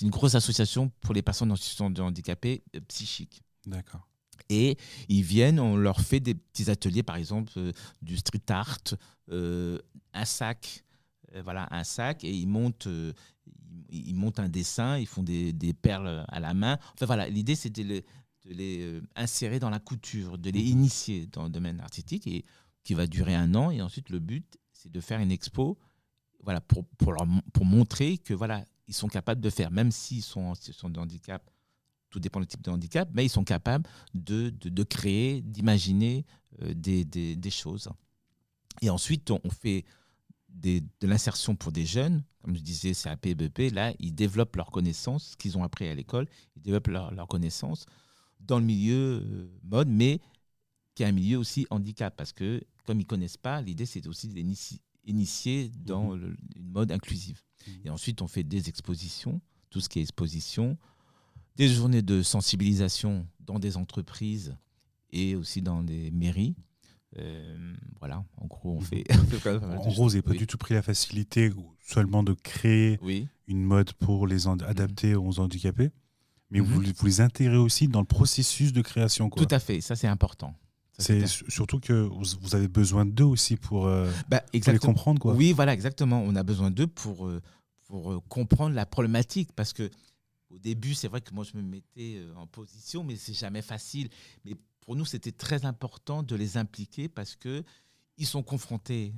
une 0.01 0.09
grosse 0.09 0.35
association 0.35 0.91
pour 1.01 1.13
les 1.13 1.21
personnes 1.21 1.51
en 1.51 1.55
situation 1.57 1.89
de 1.89 2.01
handicapé 2.01 2.63
psychique. 2.87 3.41
D'accord. 3.65 4.07
Et 4.49 4.77
ils 5.07 5.23
viennent, 5.23 5.59
on 5.59 5.75
leur 5.77 6.01
fait 6.01 6.19
des 6.19 6.33
petits 6.33 6.69
ateliers, 6.71 7.03
par 7.03 7.15
exemple 7.15 7.51
euh, 7.57 7.71
du 8.01 8.17
street 8.17 8.41
art, 8.49 8.79
euh, 9.31 9.77
un 10.13 10.25
sac, 10.25 10.83
euh, 11.35 11.41
voilà, 11.43 11.67
un 11.71 11.83
sac, 11.83 12.23
et 12.23 12.31
ils 12.31 12.47
montent, 12.47 12.87
ils, 13.89 14.15
montent 14.15 14.39
un 14.39 14.49
dessin, 14.49 14.97
ils 14.97 15.05
font 15.05 15.21
des, 15.23 15.53
des 15.53 15.73
perles 15.73 16.25
à 16.27 16.39
la 16.39 16.55
main. 16.55 16.79
Enfin 16.95 17.05
voilà, 17.05 17.29
l'idée 17.29 17.55
c'est 17.55 17.69
de 17.69 18.03
les, 18.45 19.01
insérer 19.15 19.59
dans 19.59 19.69
la 19.69 19.79
couture, 19.79 20.39
de 20.39 20.49
les 20.49 20.61
initier 20.61 21.27
dans 21.27 21.43
le 21.43 21.49
domaine 21.49 21.79
artistique, 21.79 22.25
et 22.25 22.43
qui 22.83 22.95
va 22.95 23.05
durer 23.05 23.35
un 23.35 23.53
an. 23.53 23.69
Et 23.69 23.81
ensuite, 23.83 24.09
le 24.09 24.17
but, 24.17 24.57
c'est 24.73 24.91
de 24.91 24.99
faire 24.99 25.19
une 25.19 25.31
expo, 25.31 25.77
voilà, 26.43 26.61
pour, 26.61 26.85
pour, 26.97 27.13
leur, 27.13 27.27
mon- 27.27 27.41
pour 27.53 27.65
montrer 27.65 28.17
que 28.17 28.33
voilà, 28.33 28.65
ils 28.87 28.95
sont 28.95 29.09
capables 29.09 29.41
de 29.41 29.49
faire, 29.51 29.69
même 29.69 29.91
s'ils 29.91 30.23
sont 30.23 30.41
en 30.41 30.55
situation 30.55 30.89
de 30.89 30.99
handicap 30.99 31.47
tout 32.09 32.19
dépend 32.19 32.39
du 32.39 32.47
type 32.47 32.61
de 32.63 32.71
handicap, 32.71 33.09
mais 33.13 33.25
ils 33.25 33.29
sont 33.29 33.43
capables 33.43 33.87
de, 34.13 34.49
de, 34.49 34.69
de 34.69 34.83
créer, 34.83 35.41
d'imaginer 35.41 36.25
euh, 36.61 36.73
des, 36.73 37.05
des, 37.05 37.35
des 37.35 37.49
choses. 37.49 37.89
Et 38.81 38.89
ensuite, 38.89 39.29
on, 39.31 39.39
on 39.43 39.49
fait 39.49 39.85
des, 40.47 40.81
de 40.81 41.07
l'insertion 41.07 41.55
pour 41.55 41.71
des 41.71 41.85
jeunes, 41.85 42.23
comme 42.41 42.55
je 42.55 42.61
disais, 42.61 42.93
c'est 42.93 43.09
AP, 43.09 43.33
BEP, 43.35 43.71
là, 43.73 43.93
ils 43.99 44.13
développent 44.15 44.55
leurs 44.55 44.71
connaissances, 44.71 45.31
ce 45.31 45.37
qu'ils 45.37 45.57
ont 45.57 45.63
appris 45.63 45.87
à 45.87 45.95
l'école, 45.95 46.27
ils 46.55 46.61
développent 46.61 46.87
leurs 46.87 47.27
connaissances 47.27 47.85
dans 48.39 48.57
le 48.57 48.65
milieu 48.65 49.21
euh, 49.23 49.47
mode, 49.63 49.89
mais 49.89 50.19
qui 50.95 51.03
est 51.03 51.05
un 51.05 51.11
milieu 51.11 51.37
aussi 51.37 51.67
handicap, 51.69 52.15
parce 52.15 52.33
que 52.33 52.63
comme 52.85 52.97
ils 52.99 53.03
ne 53.03 53.07
connaissent 53.07 53.37
pas, 53.37 53.61
l'idée, 53.61 53.85
c'est 53.85 54.07
aussi 54.07 54.27
de 54.27 54.33
les 54.33 54.41
initie- 54.41 54.81
initier 55.05 55.69
dans 55.77 56.15
le- 56.15 56.35
une 56.55 56.69
mode 56.71 56.91
inclusive. 56.91 57.41
Mhm. 57.67 57.73
Et 57.85 57.89
ensuite, 57.89 58.21
on 58.21 58.27
fait 58.27 58.43
des 58.43 58.69
expositions, 58.69 59.39
tout 59.69 59.81
ce 59.81 59.89
qui 59.89 59.99
est 59.99 60.01
exposition, 60.01 60.77
des 61.55 61.67
journées 61.67 62.01
de 62.01 62.21
sensibilisation 62.23 63.25
dans 63.39 63.59
des 63.59 63.77
entreprises 63.77 64.55
et 65.11 65.35
aussi 65.35 65.61
dans 65.61 65.83
des 65.83 66.11
mairies. 66.11 66.55
Euh, 67.17 67.73
voilà, 67.99 68.23
en 68.37 68.45
gros, 68.45 68.75
on 68.77 68.79
Mhm. 68.79 68.85
fait. 68.85 69.03
En 69.11 69.75
gros, 69.75 69.91
vous 70.03 70.07
n'avez 70.09 70.21
pas 70.21 70.31
oui. 70.31 70.37
du 70.37 70.47
tout 70.47 70.57
pris 70.57 70.75
la 70.75 70.81
facilité 70.81 71.51
seulement 71.81 72.21
de 72.23 72.33
créer 72.33 72.99
Oui, 73.01 73.27
une 73.47 73.63
mode 73.63 73.93
pour 73.93 74.27
les 74.27 74.45
hand- 74.47 74.63
adapter 74.67 75.15
aux 75.15 75.39
handicapés, 75.39 75.89
mais 76.51 76.59
Mhm. 76.59 76.65
vous, 76.65 76.81
vous 76.95 77.05
les 77.07 77.21
intégrez 77.21 77.57
aussi 77.57 77.87
dans 77.87 77.99
le 78.01 78.05
processus 78.05 78.71
de 78.73 78.81
création. 78.81 79.29
Quoi. 79.29 79.43
tout 79.43 79.53
à 79.53 79.59
fait. 79.59 79.81
Ça, 79.81 79.95
c'est 79.95 80.07
important. 80.07 80.53
C'est 81.01 81.25
surtout 81.27 81.79
que 81.79 81.93
vous, 81.93 82.23
vous 82.41 82.55
avez 82.55 82.67
besoin 82.67 83.05
d'eux 83.05 83.23
aussi 83.23 83.55
pour, 83.55 83.87
euh, 83.87 84.11
Bah, 84.27 84.41
pour 84.41 84.71
les 84.73 84.79
comprendre. 84.79 85.19
Quoi. 85.21 85.33
Oui, 85.33 85.53
voilà, 85.53 85.73
exactement. 85.73 86.21
On 86.21 86.35
a 86.35 86.43
besoin 86.43 86.71
d'eux 86.71 86.87
pour, 86.87 87.25
euh, 87.25 87.41
pour 87.87 88.11
euh, 88.11 88.19
comprendre 88.27 88.75
la 88.75 88.85
problématique. 88.85 89.49
Parce 89.55 89.71
que 89.71 89.89
au 90.49 90.57
début, 90.57 90.93
c'est 90.93 91.07
vrai 91.07 91.21
que 91.21 91.33
moi, 91.33 91.43
je 91.43 91.57
me 91.57 91.61
mettais 91.61 92.15
euh, 92.17 92.33
en 92.35 92.47
position, 92.47 93.03
mais 93.03 93.15
c'est 93.15 93.33
jamais 93.33 93.61
facile. 93.61 94.09
Mais 94.45 94.55
pour 94.81 94.95
nous, 94.95 95.05
c'était 95.05 95.31
très 95.31 95.65
important 95.65 96.23
de 96.23 96.35
les 96.35 96.57
impliquer 96.57 97.07
parce 97.07 97.35
que 97.35 97.63
ils 98.17 98.25
sont 98.25 98.43
confrontés 98.43 99.13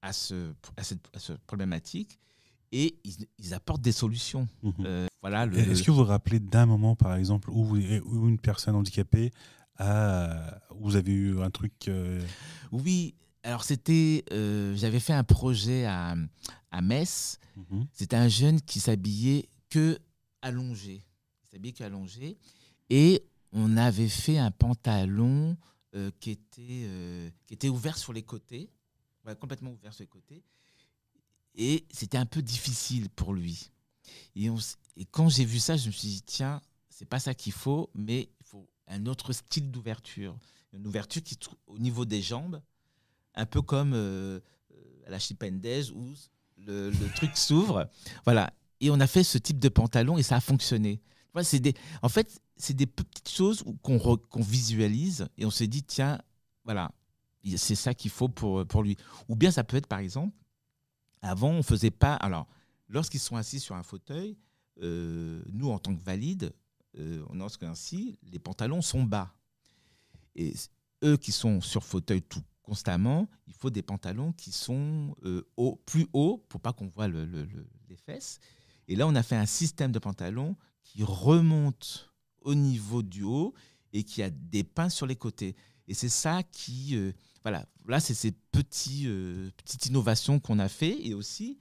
à, 0.00 0.12
ce, 0.12 0.52
à, 0.76 0.82
cette, 0.82 1.06
à 1.14 1.18
cette 1.18 1.38
problématique 1.42 2.18
et 2.72 2.98
ils, 3.04 3.26
ils 3.38 3.54
apportent 3.54 3.82
des 3.82 3.92
solutions. 3.92 4.48
Mhm. 4.62 4.72
Euh, 4.80 5.06
voilà, 5.20 5.46
le, 5.46 5.58
Est-ce 5.58 5.82
que 5.82 5.90
vous 5.90 5.98
vous 5.98 6.04
rappelez 6.04 6.40
d'un 6.40 6.66
moment, 6.66 6.96
par 6.96 7.14
exemple, 7.14 7.50
où, 7.50 7.76
une 7.76 8.38
personne 8.38 8.74
handicapée 8.74 9.30
a, 9.78 10.60
où 10.74 10.84
vous 10.88 10.96
avez 10.96 11.12
eu 11.12 11.40
un 11.40 11.50
truc 11.50 11.88
euh, 11.88 12.20
Oui, 12.72 13.14
alors 13.42 13.62
c'était, 13.64 14.24
euh, 14.32 14.74
j'avais 14.76 15.00
fait 15.00 15.12
un 15.12 15.24
projet 15.24 15.84
à, 15.84 16.16
à 16.70 16.80
Metz. 16.80 17.38
mhm, 17.56 17.86
C'était 17.92 18.16
un 18.16 18.28
jeune 18.28 18.60
qui 18.60 18.80
s'habillait 18.80 19.48
que 19.68 19.98
allongé. 20.42 21.04
Il 21.44 21.50
s'habillait 21.50 21.72
que 21.72 21.84
allongé. 21.84 22.38
Et 22.90 23.24
on 23.52 23.76
avait 23.76 24.08
fait 24.08 24.38
un 24.38 24.50
pantalon 24.50 25.56
euh, 25.94 26.10
qui, 26.20 26.30
était, 26.30 26.84
euh, 26.84 27.30
qui 27.46 27.54
était 27.54 27.68
ouvert 27.68 27.96
sur 27.96 28.12
les 28.12 28.22
côtés, 28.22 28.70
complètement 29.40 29.70
ouvert 29.70 29.92
sur 29.92 30.02
les 30.02 30.08
côtés. 30.08 30.42
Et 31.54 31.84
c'était 31.90 32.18
un 32.18 32.26
peu 32.26 32.42
difficile 32.42 33.08
pour 33.10 33.34
lui. 33.34 33.70
Et, 34.36 34.48
quand 35.10 35.28
j'ai 35.28 35.44
vu 35.44 35.58
ça, 35.58 35.76
je 35.76 35.86
me 35.86 35.92
suis 35.92 36.08
dit, 36.08 36.22
tiens, 36.22 36.60
c'est 36.88 37.04
pas 37.06 37.18
ça 37.18 37.34
qu'il 37.34 37.52
faut, 37.52 37.90
mais 37.94 38.28
il 38.40 38.46
faut 38.46 38.68
un 38.86 39.06
autre 39.06 39.32
style 39.32 39.70
d'ouverture. 39.70 40.36
Une 40.72 40.86
ouverture 40.86 41.22
qui, 41.22 41.38
au 41.66 41.78
niveau 41.78 42.04
des 42.04 42.22
jambes, 42.22 42.60
un 43.34 43.46
peu 43.46 43.62
comme 43.62 43.92
euh, 43.94 44.40
euh, 44.72 45.06
à 45.06 45.10
la 45.10 45.18
chipendaise 45.18 45.90
où 45.90 46.14
le, 46.56 46.90
le 46.90 47.14
truc 47.14 47.36
s'ouvre. 47.36 47.88
Voilà. 48.24 48.52
Et 48.82 48.90
on 48.90 49.00
a 49.00 49.06
fait 49.06 49.22
ce 49.22 49.38
type 49.38 49.58
de 49.60 49.68
pantalon 49.68 50.18
et 50.18 50.22
ça 50.24 50.36
a 50.36 50.40
fonctionné. 50.40 51.00
Voilà, 51.32 51.44
c'est 51.44 51.60
des, 51.60 51.72
en 52.02 52.08
fait, 52.10 52.42
c'est 52.56 52.74
des 52.74 52.86
petites 52.86 53.28
choses 53.30 53.64
qu'on 53.80 54.20
visualise 54.40 55.28
et 55.38 55.46
on 55.46 55.50
s'est 55.50 55.68
dit, 55.68 55.82
tiens, 55.84 56.20
voilà, 56.64 56.92
il- 57.44 57.58
c'est 57.58 57.76
ça 57.76 57.94
qu'il 57.94 58.10
faut 58.10 58.28
pour, 58.28 58.66
pour 58.66 58.82
lui. 58.82 58.96
Ou 59.28 59.36
bien 59.36 59.50
ça 59.52 59.62
peut 59.64 59.76
être, 59.76 59.86
par 59.86 60.00
exemple, 60.00 60.36
avant, 61.22 61.50
on 61.50 61.62
faisait 61.62 61.92
pas. 61.92 62.14
Alors, 62.16 62.48
lorsqu'ils 62.88 63.20
sont 63.20 63.36
assis 63.36 63.60
sur 63.60 63.76
un 63.76 63.84
fauteuil, 63.84 64.36
euh, 64.82 65.42
nous, 65.52 65.70
en 65.70 65.78
tant 65.78 65.94
que 65.94 66.02
valides, 66.02 66.52
euh, 66.98 67.24
on 67.30 67.36
lorsque 67.36 67.62
ainsi, 67.62 68.18
les 68.32 68.40
pantalons 68.40 68.82
sont 68.82 69.04
bas. 69.04 69.32
Et 70.34 70.54
eux 71.04 71.16
qui 71.16 71.30
sont 71.30 71.60
sur 71.60 71.84
fauteuil 71.84 72.20
tout 72.22 72.42
constamment, 72.62 73.28
il 73.46 73.54
faut 73.54 73.70
des 73.70 73.82
pantalons 73.82 74.32
qui 74.32 74.50
sont 74.50 75.14
euh, 75.24 75.46
hauts, 75.56 75.80
plus 75.86 76.06
hauts 76.12 76.44
pour 76.48 76.60
pas 76.60 76.72
qu'on 76.72 76.88
voit 76.88 77.06
le- 77.08 77.24
le- 77.26 77.44
le- 77.44 77.68
les 77.88 77.96
fesses. 77.96 78.40
Et 78.88 78.96
là, 78.96 79.06
on 79.06 79.14
a 79.14 79.22
fait 79.22 79.36
un 79.36 79.46
système 79.46 79.92
de 79.92 79.98
pantalons 79.98 80.56
qui 80.82 81.02
remonte 81.04 82.10
au 82.40 82.54
niveau 82.54 83.02
du 83.02 83.22
haut 83.22 83.54
et 83.92 84.02
qui 84.04 84.22
a 84.22 84.30
des 84.30 84.64
pins 84.64 84.88
sur 84.88 85.06
les 85.06 85.16
côtés. 85.16 85.54
Et 85.88 85.94
c'est 85.94 86.08
ça 86.08 86.42
qui, 86.42 86.96
euh, 86.96 87.12
voilà, 87.42 87.66
là, 87.86 88.00
c'est 88.00 88.14
ces 88.14 88.32
petits, 88.32 89.04
euh, 89.06 89.50
petites 89.56 89.86
innovations 89.86 90.40
qu'on 90.40 90.58
a 90.58 90.68
fait. 90.68 91.06
Et 91.06 91.14
aussi, 91.14 91.58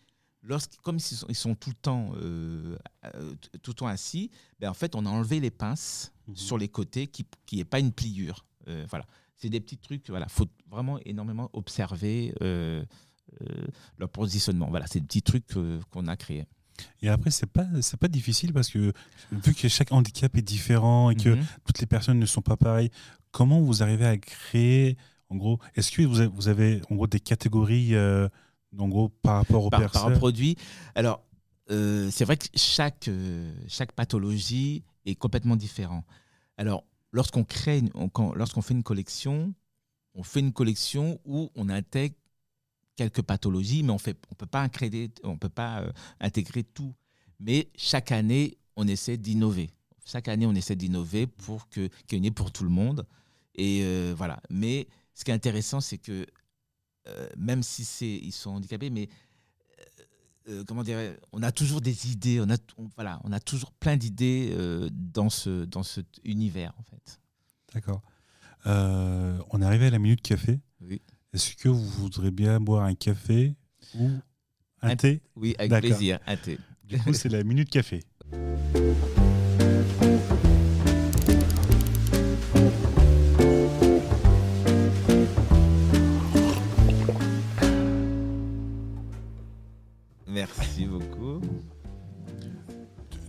comme 0.84 0.98
ils 0.98 1.01
sont, 1.01 1.25
ils 1.30 1.36
sont 1.36 1.56
tout 1.56 1.70
le 1.70 1.75
temps, 1.75 2.13
euh, 2.16 2.78
euh, 3.16 3.34
tout 3.62 3.72
le 3.72 3.75
temps 3.75 3.88
assis, 3.88 4.32
ben, 4.60 4.70
en 4.70 4.74
fait, 4.74 4.96
on 4.96 5.06
a 5.06 5.10
enlevé 5.10 5.40
les 5.40 5.51
pinces 5.51 6.12
Mhm. 6.28 6.36
sur 6.36 6.58
les 6.58 6.68
côtés, 6.68 7.08
qui 7.08 7.25
n'y 7.51 7.60
ait 7.60 7.66
pas 7.66 7.80
une 7.80 7.92
pliure. 7.92 8.46
Voilà, 8.90 9.06
c'est 9.36 9.50
des 9.50 9.60
petits 9.60 9.78
trucs. 9.78 10.08
Voilà, 10.10 10.28
faut 10.30 10.48
vraiment 10.70 11.00
énormément 11.04 11.50
observer 11.54 12.34
leur 13.98 14.10
positionnement. 14.10 14.70
Voilà, 14.70 14.86
c'est 14.88 15.00
des 15.00 15.06
petits 15.08 15.24
trucs 15.24 15.46
qu'on 15.90 16.08
a 16.08 16.16
créés. 16.16 16.46
Et 17.02 17.10
après, 17.10 17.32
c'est 17.32 17.46
pas 17.46 17.66
c'est 17.82 17.98
pas 18.00 18.08
difficile 18.08 18.54
parce 18.54 18.70
que 18.70 18.94
vu 19.32 19.54
que 19.54 19.68
chaque 19.68 19.92
handicap 19.92 20.36
est 20.38 20.42
différent 20.42 21.10
et 21.10 21.16
que 21.16 21.30
Mhm. 21.30 21.46
toutes 21.66 21.80
les 21.80 21.88
personnes 21.88 22.20
ne 22.20 22.26
sont 22.26 22.42
pas 22.42 22.58
pareilles, 22.58 22.92
comment 23.32 23.60
vous 23.62 23.82
arrivez 23.84 24.06
à 24.06 24.18
créer 24.18 24.98
en 25.30 25.36
gros 25.38 25.60
Est-ce 25.76 25.92
que 25.92 26.02
vous 26.04 26.20
avez, 26.20 26.28
vous 26.28 26.48
avez 26.48 26.82
en 26.90 26.96
gros 26.96 27.08
des 27.08 27.20
catégories 27.20 27.96
euh, 27.96 28.28
en 28.78 28.88
gros 28.88 29.10
par 29.10 29.36
rapport 29.38 29.64
aux 29.66 29.70
par, 29.70 29.80
par 29.82 29.92
personnes? 29.92 30.14
un 30.14 30.18
produit. 30.18 30.56
Alors, 30.96 31.24
euh, 31.70 32.10
c'est 32.12 32.26
vrai 32.26 32.38
que 32.38 32.48
chaque, 32.56 33.08
euh, 33.08 33.54
chaque 33.68 33.94
pathologie 33.94 34.84
est 35.06 35.16
complètement 35.16 35.56
différente. 35.56 36.04
Alors, 36.58 36.84
lorsqu'on 37.12 37.44
crée, 37.44 37.82
lorsqu'on 38.36 38.62
fait 38.62 38.74
une 38.74 38.84
collection, 38.84 39.54
on 40.14 40.24
fait 40.24 40.42
une 40.42 40.52
collection 40.54 41.20
où 41.26 41.50
on 41.56 41.70
intègre 41.70 42.16
quelques 42.95 43.21
pathologies, 43.21 43.83
mais 43.83 43.91
on 43.91 43.98
fait, 43.98 44.17
on 44.31 44.36
peut 44.36 44.45
pas 44.45 44.63
incréditer- 44.63 45.21
on 45.24 45.38
peut 45.38 45.50
pas 45.50 45.81
euh, 45.81 45.91
intégrer 46.19 46.63
tout. 46.63 46.93
Mais 47.39 47.69
chaque 47.75 48.12
année, 48.12 48.57
on 48.75 48.88
essaie 48.88 49.17
d'innover. 49.17 49.69
Chaque 50.05 50.27
année, 50.27 50.45
on 50.45 50.53
essaie 50.55 50.75
d'innover 50.75 51.27
pour 51.27 51.69
que 51.69 51.89
qu'il 52.07 52.24
y 52.24 52.27
ait 52.27 52.31
pour 52.31 52.51
tout 52.51 52.63
le 52.63 52.69
monde. 52.69 53.05
Et 53.55 53.81
euh, 53.83 54.13
voilà. 54.15 54.41
Mais 54.50 54.88
ce 55.13 55.24
qui 55.24 55.31
est 55.31 55.33
intéressant, 55.33 55.81
c'est 55.81 55.98
que 55.98 56.25
euh, 57.07 57.29
même 57.38 57.63
si 57.63 57.83
c'est 57.86 58.15
ils 58.17 58.31
sont 58.31 58.51
handicapés, 58.51 58.89
mais 58.89 59.10
comment 60.67 60.83
dire, 60.83 60.98
on 61.31 61.41
a 61.43 61.51
toujours 61.51 61.81
des 61.81 62.12
idées, 62.12 62.41
on 62.41 62.50
a, 62.50 62.57
on- 62.77 62.89
voilà, 62.95 63.19
on 63.24 63.31
a 63.31 63.39
toujours 63.39 63.71
plein 63.71 63.95
d'idées 63.95 64.55
dans 64.91 65.29
ce 65.29 65.65
dans 65.65 65.83
cet 65.83 66.19
univers 66.24 66.74
en 66.77 66.83
fait. 66.83 67.19
D'accord. 67.74 68.01
On 68.65 69.62
est 69.62 69.65
arrivé 69.65 69.88
à 69.88 69.89
la 69.91 70.00
minute 70.00 70.21
café. 70.21 70.60
Oui. 70.81 71.01
Est-ce 71.34 71.56
que 71.56 71.70
vous 71.70 71.88
voudrez 71.88 72.30
bien 72.32 72.60
boire 72.60 72.84
un 72.84 72.94
café 72.94 73.56
ou 73.96 74.10
un 74.82 74.90
Un- 74.90 74.96
thé? 74.98 75.22
Oui, 75.36 75.56
avec 75.58 75.80
plaisir. 75.80 76.20
Un 76.28 76.36
thé. 76.36 76.58
Du 76.84 76.98
coup, 77.00 77.14
c'est 77.14 77.30
la 77.30 77.44
minute 77.44 77.70
café. 77.70 78.02
Merci 90.28 90.86
beaucoup. 90.86 91.42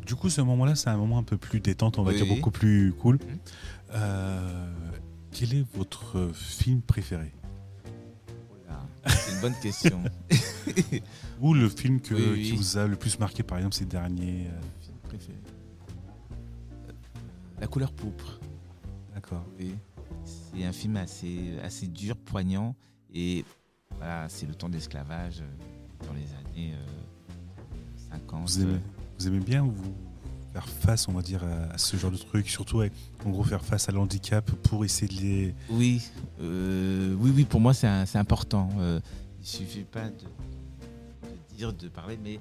Du 0.07 0.15
coup, 0.15 0.29
ce 0.31 0.41
moment-là, 0.43 0.75
c'est 0.75 0.91
un 0.91 0.97
moment 0.97 1.19
un 1.19 1.23
peu 1.23 1.37
plus 1.37 1.61
détente, 1.61 1.99
on 1.99 2.03
va 2.03 2.13
Oui. 2.13 2.17
dire 2.23 2.27
beaucoup 2.27 2.51
plus 2.51 2.93
cool. 3.01 3.17
Mhm. 3.17 3.39
Euh, 3.95 4.73
quel 5.31 5.55
est 5.55 5.65
votre 5.77 6.31
film 6.35 6.83
préféré? 6.83 7.33
Bonne 9.43 9.55
question. 9.61 10.03
Ou 11.41 11.53
le 11.55 11.69
film 11.69 12.01
que, 12.01 12.15
Oui, 12.15 12.23
oui. 12.33 12.43
qui 12.45 12.57
vous 12.57 12.79
a 12.79 12.87
le 12.87 12.97
plus 12.97 13.19
marqué, 13.19 13.43
par 13.43 13.59
exemple, 13.59 13.75
ces 13.75 13.85
derniers 13.85 14.47
euh, 14.47 14.61
Film 14.81 14.97
préféré. 15.03 15.39
Euh, 16.89 16.93
La 17.61 17.67
couleur 17.67 17.93
pourpre. 17.93 18.39
D'accord. 19.15 19.45
Oui. 19.59 19.75
C'est 20.25 20.65
un 20.65 20.73
film 20.73 20.97
assez, 20.97 21.59
assez 21.63 21.89
dur, 21.89 22.17
poignant. 22.17 22.77
Et 23.13 23.45
voilà, 23.99 24.29
c'est 24.29 24.47
le 24.47 24.55
temps 24.55 24.69
de 24.69 24.75
l'esclavage 24.75 25.41
euh, 25.41 26.07
dans 26.07 26.13
les 26.15 26.27
années 26.35 26.75
euh, 26.75 28.11
50. 28.11 28.49
Vous 28.49 28.63
aimez, 28.63 28.79
vous 29.19 29.27
aimez 29.27 29.41
bien 29.41 29.63
vous 29.63 29.95
faire 30.53 30.69
face, 30.69 31.09
on 31.09 31.13
va 31.13 31.23
dire, 31.23 31.43
à, 31.45 31.79
ce 31.79 31.97
genre 31.97 32.11
de 32.11 32.17
truc, 32.17 32.49
surtout 32.49 32.81
avec, 32.81 32.93
en 33.25 33.31
gros, 33.31 33.43
faire 33.43 33.65
face 33.65 33.89
à 33.89 33.93
l'handicap 33.93 34.51
pour 34.51 34.85
essayer 34.85 35.09
de 35.09 35.21
les. 35.23 35.55
Oui, 35.71 36.03
euh, 36.41 37.15
oui, 37.19 37.33
oui, 37.35 37.45
pour 37.45 37.61
moi 37.61 37.73
c'est 37.75 38.17
important. 38.17 38.69
Euh, 38.79 39.01
il 39.43 39.47
suffit 39.47 39.83
pas 39.85 40.09
de, 40.09 40.15
de 40.21 41.57
dire, 41.57 41.73
de 41.73 41.89
parler, 41.89 42.17
mais 42.23 42.39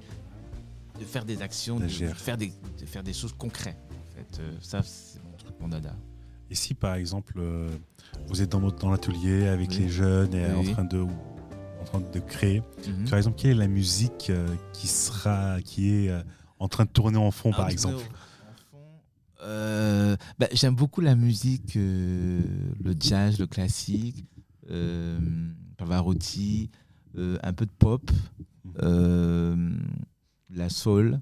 de 1.00 1.04
faire 1.04 1.24
des 1.24 1.42
actions, 1.42 1.80
de, 1.80 1.88
faire 1.88 2.36
des, 2.36 2.52
de 2.80 2.86
faire 2.86 3.02
des 3.02 3.12
choses 3.12 3.34
concrètes. 3.36 3.76
En 3.90 4.14
fait, 4.16 4.40
Euh, 4.40 4.52
ça 4.60 4.82
c'est 4.84 5.22
mon 5.24 5.32
truc, 5.36 5.54
mon 5.60 5.68
dada. 5.68 5.96
Et 6.48 6.54
si, 6.54 6.74
par 6.74 6.94
exemple, 6.94 7.34
euh, 7.38 7.68
vous 8.28 8.40
êtes 8.42 8.50
dans, 8.52 8.90
l'atelier 8.90 9.48
avec 9.48 9.70
Oui. 9.70 9.78
les 9.78 9.88
jeunes 9.88 10.34
et 10.34 10.52
Oui, 10.52 10.68
en, 10.70 10.72
train 10.74 10.84
de, 10.84 11.00
en 11.00 11.84
train 11.86 12.00
de 12.00 12.20
créer, 12.20 12.62
Mhm. 12.86 13.08
par 13.08 13.18
exemple, 13.18 13.36
quelle 13.40 13.52
est 13.52 13.54
la 13.54 13.68
musique 13.68 14.28
euh, 14.30 14.46
qui 14.72 14.86
sera, 14.86 15.60
qui 15.62 15.90
est 15.90 16.10
en 16.60 16.68
train 16.68 16.84
de 16.84 16.90
tourner 16.90 17.18
en 17.18 17.30
fond, 17.32 17.50
par 17.50 17.66
Ah, 17.66 17.72
exemple? 17.72 18.04
bah, 20.38 20.46
J'aime 20.52 20.76
beaucoup 20.76 21.00
la 21.00 21.16
musique, 21.16 21.74
le 21.74 22.94
jazz, 23.00 23.40
le 23.40 23.46
classique, 23.48 24.24
Pavarotti, 25.76 26.70
un 27.16 27.52
peu 27.52 27.66
de 27.66 27.70
pop, 27.78 28.10
euh, 28.82 29.56
la 30.50 30.68
soul. 30.68 31.20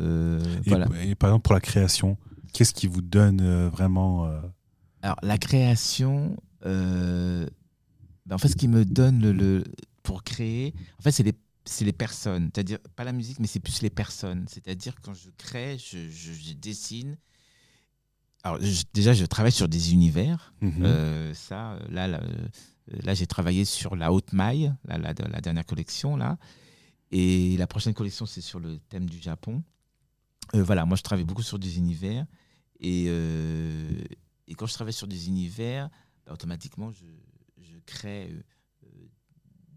euh, 0.00 0.40
et, 0.64 0.68
voilà. 0.68 0.86
et 1.02 1.14
par 1.14 1.30
exemple, 1.30 1.42
pour 1.42 1.54
la 1.54 1.60
création, 1.60 2.16
qu'est-ce 2.52 2.74
qui 2.74 2.86
vous 2.86 3.02
donne 3.02 3.40
euh, 3.40 3.68
vraiment. 3.68 4.26
euh, 4.26 4.40
Alors, 5.02 5.16
la 5.22 5.38
création, 5.38 6.36
euh, 6.66 7.46
ben, 8.26 8.36
en 8.36 8.38
fait, 8.38 8.48
ce 8.48 8.56
qui 8.56 8.68
me 8.68 8.84
donne 8.84 9.20
le, 9.20 9.32
le- 9.32 9.64
pour 10.02 10.22
créer, 10.24 10.74
en 10.98 11.02
fait, 11.02 11.12
c'est 11.12 11.22
les, 11.22 11.34
c'est 11.64 11.84
les 11.84 11.92
personnes. 11.92 12.50
C'est-à-dire, 12.54 12.78
pas 12.96 13.04
la 13.04 13.12
musique, 13.12 13.38
mais 13.40 13.46
c'est 13.46 13.60
plus 13.60 13.82
les 13.82 13.90
personnes. 13.90 14.44
C'est-à-dire, 14.48 14.94
quand 15.02 15.14
je 15.14 15.30
crée, 15.38 15.76
je, 15.78 16.08
je- 16.08 16.32
je 16.32 16.52
dessine. 16.54 17.16
Alors, 18.44 18.60
je- 18.60 18.82
déjà, 18.92 19.12
je 19.12 19.24
travaille 19.24 19.52
sur 19.52 19.68
des 19.68 19.92
univers. 19.92 20.52
Mhm. 20.60 20.82
Euh, 20.84 21.34
ça, 21.34 21.72
euh, 21.74 21.80
là, 21.90 22.08
là, 22.08 22.20
euh, 22.22 22.48
là, 22.88 23.14
j'ai 23.14 23.26
travaillé 23.26 23.64
sur 23.64 23.96
la 23.96 24.12
haute 24.12 24.32
maille, 24.32 24.72
la, 24.84 24.98
la- 24.98 25.12
la 25.14 25.40
dernière 25.40 25.66
collection, 25.66 26.16
là. 26.16 26.38
Et 27.10 27.56
la 27.58 27.66
prochaine 27.66 27.94
collection, 27.94 28.24
c'est 28.26 28.40
sur 28.40 28.58
le 28.60 28.78
thème 28.78 29.08
du 29.08 29.18
Japon. 29.20 29.62
Euh, 30.54 30.62
voilà, 30.62 30.84
moi, 30.86 30.96
je 30.96 31.02
travaille 31.02 31.24
beaucoup 31.24 31.42
sur 31.42 31.58
des 31.58 31.76
univers. 31.78 32.26
Et, 32.80 33.04
euh, 33.08 34.02
et 34.48 34.54
quand 34.54 34.66
je 34.66 34.74
travaille 34.74 34.92
sur 34.94 35.06
des 35.06 35.28
univers, 35.28 35.88
bah, 36.26 36.32
automatiquement, 36.32 36.90
je, 36.90 37.04
je 37.60 37.76
crée 37.84 38.30
euh, 38.30 38.42
euh, 38.84 39.08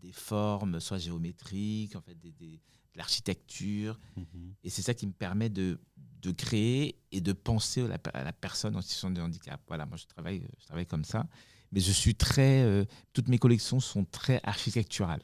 des 0.02 0.12
formes, 0.12 0.80
soit 0.80 0.98
géométriques, 0.98 1.96
en 1.96 2.02
fait, 2.02 2.16
des, 2.20 2.32
des- 2.32 2.62
de 2.94 2.98
l'architecture. 2.98 4.00
Mhm. 4.16 4.54
Et 4.64 4.70
c'est 4.70 4.82
ça 4.82 4.94
qui 4.94 5.06
me 5.06 5.12
permet 5.12 5.50
de, 5.50 5.78
de 6.22 6.32
créer 6.32 6.98
et 7.12 7.20
de 7.22 7.34
penser 7.34 7.82
à 7.84 7.88
la, 7.90 7.98
à 8.14 8.24
la 8.24 8.34
personne 8.34 8.76
en 8.78 8.82
situation 8.82 9.12
de 9.12 9.20
handicap. 9.22 9.62
Voilà, 9.68 9.86
moi 9.86 9.98
je 9.98 10.06
travaille, 10.06 10.48
je 10.60 10.66
travaille 10.66 10.86
comme 10.88 11.04
ça. 11.04 11.28
Mais 11.72 11.80
je 11.80 11.92
suis 11.92 12.16
très. 12.16 12.64
euh, 12.64 12.86
toutes 13.14 13.28
mes 13.28 13.38
collections 13.38 13.80
sont 13.80 14.06
très 14.06 14.40
architecturales. 14.44 15.24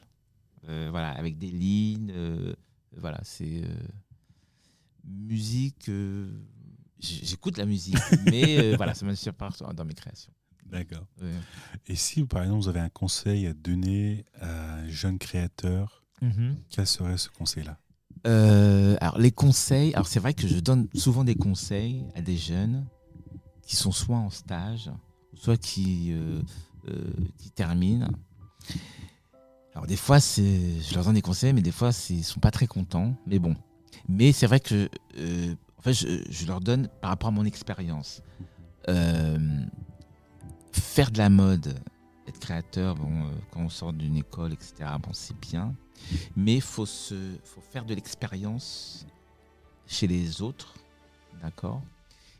Euh, 0.68 0.88
voilà, 0.90 1.10
avec 1.10 1.38
des 1.38 1.50
lignes. 1.50 2.12
euh, 2.14 2.54
voilà, 2.96 3.20
c'est. 3.24 3.62
musique. 5.04 5.90
J'écoute 6.98 7.58
la 7.58 7.66
musique, 7.66 7.96
mais 8.30 8.76
voilà, 8.76 8.94
ça 8.94 9.04
m'inspire 9.04 9.34
pas 9.34 9.50
dans 9.74 9.84
mes 9.84 9.94
créations. 9.94 10.32
D'accord. 10.66 11.06
Ouais. 11.20 11.32
Et 11.86 11.96
si, 11.96 12.24
par 12.24 12.42
exemple, 12.42 12.62
vous 12.62 12.68
avez 12.68 12.80
un 12.80 12.88
conseil 12.88 13.46
à 13.46 13.54
donner 13.54 14.24
à 14.40 14.76
un 14.76 14.88
jeune 14.88 15.18
créateur, 15.18 16.04
quel 16.70 16.86
serait 16.86 17.18
ce 17.18 17.28
conseil-là? 17.30 17.78
Alors 18.24 19.18
les 19.18 19.32
conseils, 19.32 19.92
alors 19.94 20.06
c'est 20.06 20.20
vrai 20.20 20.32
que 20.32 20.46
je 20.46 20.60
donne 20.60 20.88
souvent 20.94 21.24
des 21.24 21.34
conseils 21.34 22.04
à 22.14 22.20
des 22.20 22.36
jeunes 22.36 22.86
qui 23.62 23.76
sont 23.76 23.90
soit 23.92 24.16
en 24.16 24.30
stage, 24.30 24.90
soit 25.34 25.56
qui, 25.56 26.12
euh, 26.12 26.40
euh, 26.88 27.12
qui 27.38 27.50
terminent. 27.50 28.08
Alors 29.74 29.86
des 29.86 29.96
fois, 29.96 30.18
je 30.18 30.94
leur 30.94 31.04
donne 31.04 31.14
des 31.14 31.22
conseils, 31.22 31.52
mais 31.52 31.62
des 31.62 31.72
fois, 31.72 31.90
ils 32.10 32.24
sont 32.24 32.40
pas 32.40 32.50
très 32.50 32.66
contents. 32.66 33.16
Mais 33.26 33.38
bon, 33.38 33.56
mais 34.08 34.32
c'est 34.32 34.46
vrai 34.46 34.60
que, 34.60 34.88
euh, 35.18 35.54
en 35.78 35.82
fait, 35.82 35.94
je, 35.94 36.22
je 36.28 36.46
leur 36.46 36.60
donne 36.60 36.88
par 37.00 37.10
rapport 37.10 37.28
à 37.28 37.32
mon 37.32 37.44
expérience. 37.44 38.22
Faire 40.72 41.10
de 41.10 41.18
la 41.18 41.28
mode, 41.30 41.74
être 42.26 42.38
créateur, 42.38 42.94
bon, 42.96 43.30
quand 43.50 43.60
on 43.60 43.68
sort 43.68 43.92
d'une 43.92 44.16
école, 44.16 44.52
etc. 44.52 44.90
Bon, 45.02 45.12
c'est 45.12 45.38
bien 45.38 45.74
mais 46.36 46.54
il 46.56 46.62
faut, 46.62 46.86
faut 46.86 47.60
faire 47.70 47.84
de 47.84 47.94
l'expérience 47.94 49.06
chez 49.86 50.06
les 50.06 50.42
autres, 50.42 50.74
d'accord? 51.40 51.82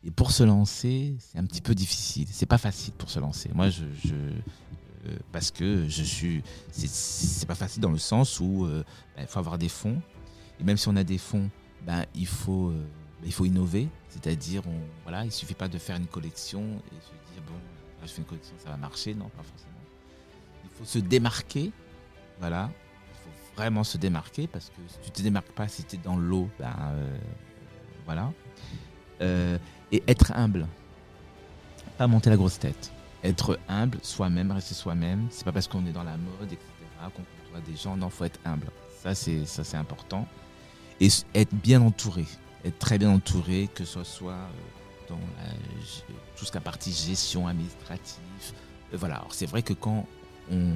Et 0.04 0.10
pour 0.10 0.32
se 0.32 0.42
lancer, 0.42 1.14
c'est 1.20 1.38
un 1.38 1.44
petit 1.44 1.60
peu 1.60 1.74
difficile. 1.74 2.26
C'est 2.30 2.46
pas 2.46 2.58
facile 2.58 2.92
pour 2.94 3.08
se 3.10 3.20
lancer. 3.20 3.50
Moi, 3.54 3.70
je, 3.70 3.84
euh, 4.14 5.16
parce 5.30 5.50
que 5.50 5.86
je 5.88 6.02
suis, 6.02 6.42
c'est- 6.72 7.46
pas 7.46 7.54
facile 7.54 7.82
dans 7.82 7.90
le 7.90 7.98
sens 7.98 8.40
où 8.40 8.64
euh, 8.66 8.82
ben, 9.16 9.22
il 9.22 9.26
faut 9.28 9.38
avoir 9.38 9.58
des 9.58 9.68
fonds. 9.68 10.00
Et 10.60 10.64
même 10.64 10.76
si 10.76 10.88
on 10.88 10.96
a 10.96 11.04
des 11.04 11.18
fonds, 11.18 11.48
ben, 11.86 12.04
il 12.14 12.26
faut, 12.26 12.70
euh, 12.70 12.84
ben, 13.20 13.26
il 13.26 13.32
faut 13.32 13.44
innover. 13.44 13.88
C'est-à-dire, 14.08 14.62
on, 14.66 14.80
voilà, 15.04 15.24
il 15.24 15.30
suffit 15.32 15.54
pas 15.54 15.68
de 15.68 15.78
faire 15.78 15.96
une 15.96 16.06
collection 16.06 16.62
et 16.62 16.94
se 17.00 17.32
dire 17.34 17.42
bon, 17.46 17.54
là, 17.54 18.06
je 18.06 18.08
fais 18.08 18.18
une 18.22 18.26
collection, 18.26 18.54
ça 18.62 18.70
va 18.70 18.76
marcher. 18.76 19.14
Non, 19.14 19.28
pas 19.28 19.42
forcément. 19.44 19.70
Il 20.64 20.70
faut 20.70 20.84
se 20.84 20.98
démarquer, 20.98 21.70
voilà. 22.40 22.70
Il 23.10 23.16
faut 23.24 23.54
vraiment 23.56 23.84
se 23.84 23.98
démarquer 23.98 24.48
parce 24.48 24.66
que 24.70 24.80
si 24.88 24.98
tu 25.04 25.10
te 25.12 25.22
démarques 25.22 25.52
pas, 25.52 25.68
si 25.68 25.84
tu 25.84 25.94
es 25.94 25.98
dans 25.98 26.16
l'eau, 26.16 26.48
ben 26.58 26.74
voilà. 28.04 28.32
Euh, 29.22 29.58
et 29.92 30.02
être 30.08 30.32
humble, 30.34 30.66
pas 31.98 32.06
monter 32.06 32.30
la 32.30 32.36
grosse 32.36 32.58
tête. 32.58 32.90
Être 33.22 33.58
humble, 33.68 33.98
soi-même, 34.02 34.50
rester 34.50 34.74
soi-même. 34.74 35.28
C'est 35.30 35.44
pas 35.44 35.52
parce 35.52 35.68
qu'on 35.68 35.86
est 35.86 35.92
dans 35.92 36.02
la 36.02 36.16
mode, 36.16 36.52
etc., 36.52 36.58
qu'on 37.14 37.22
côtoie 37.22 37.60
des 37.66 37.76
gens. 37.76 37.96
Non, 37.96 38.10
faut 38.10 38.24
être 38.24 38.40
humble. 38.44 38.66
Ça, 39.02 39.14
c'est 39.14 39.44
ça, 39.44 39.64
c'est 39.64 39.76
important. 39.76 40.26
Et 41.00 41.08
être 41.34 41.54
bien 41.54 41.82
entouré, 41.82 42.24
être 42.64 42.78
très 42.78 42.98
bien 42.98 43.10
entouré, 43.10 43.68
que 43.74 43.84
ce 43.84 44.02
soit 44.02 44.32
euh, 44.32 45.08
dans 45.08 45.16
la, 45.16 45.52
tout 46.36 46.44
ce 46.44 46.50
qui 46.50 46.56
est 46.56 46.60
partie 46.60 46.92
gestion 46.92 47.46
administrative. 47.46 48.18
Euh, 48.92 48.96
voilà. 48.96 49.16
Alors 49.16 49.34
c'est 49.34 49.46
vrai 49.46 49.62
que 49.62 49.72
quand 49.72 50.06
on 50.50 50.74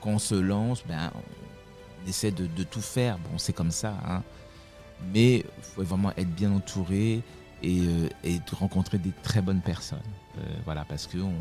quand 0.00 0.10
on 0.10 0.18
se 0.18 0.34
lance, 0.34 0.84
ben 0.86 1.10
on 1.14 2.08
essaie 2.08 2.32
de, 2.32 2.46
de 2.46 2.64
tout 2.64 2.80
faire. 2.80 3.18
Bon, 3.18 3.38
c'est 3.38 3.52
comme 3.52 3.70
ça, 3.70 3.94
hein. 4.06 4.22
Mais 5.12 5.36
il 5.36 5.62
faut 5.62 5.82
vraiment 5.82 6.12
être 6.16 6.34
bien 6.34 6.52
entouré 6.52 7.22
et, 7.62 7.80
euh, 7.80 8.38
rencontrer 8.52 8.98
des 8.98 9.12
très 9.22 9.42
bonnes 9.42 9.60
personnes. 9.60 9.98
Euh, 10.38 10.56
voilà, 10.64 10.84
parce 10.84 11.06
que 11.06 11.18
on, 11.18 11.34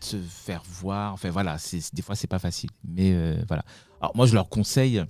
se 0.00 0.20
faire 0.20 0.62
voir. 0.66 1.12
Enfin 1.12 1.30
voilà, 1.30 1.58
c'est 1.58 1.94
des 1.94 2.02
fois 2.02 2.16
c'est 2.16 2.26
pas 2.26 2.40
facile. 2.40 2.70
Mais 2.82 3.12
euh, 3.12 3.40
voilà. 3.46 3.64
Alors 4.00 4.16
moi 4.16 4.26
je 4.26 4.34
leur 4.34 4.48
conseille, 4.48 5.00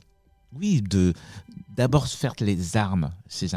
oui, 0.53 0.83
de 0.83 1.15
d'abord 1.71 2.07
se 2.07 2.17
faire 2.17 2.35
les 2.41 2.77
armes 2.77 3.11
chez- 3.27 3.49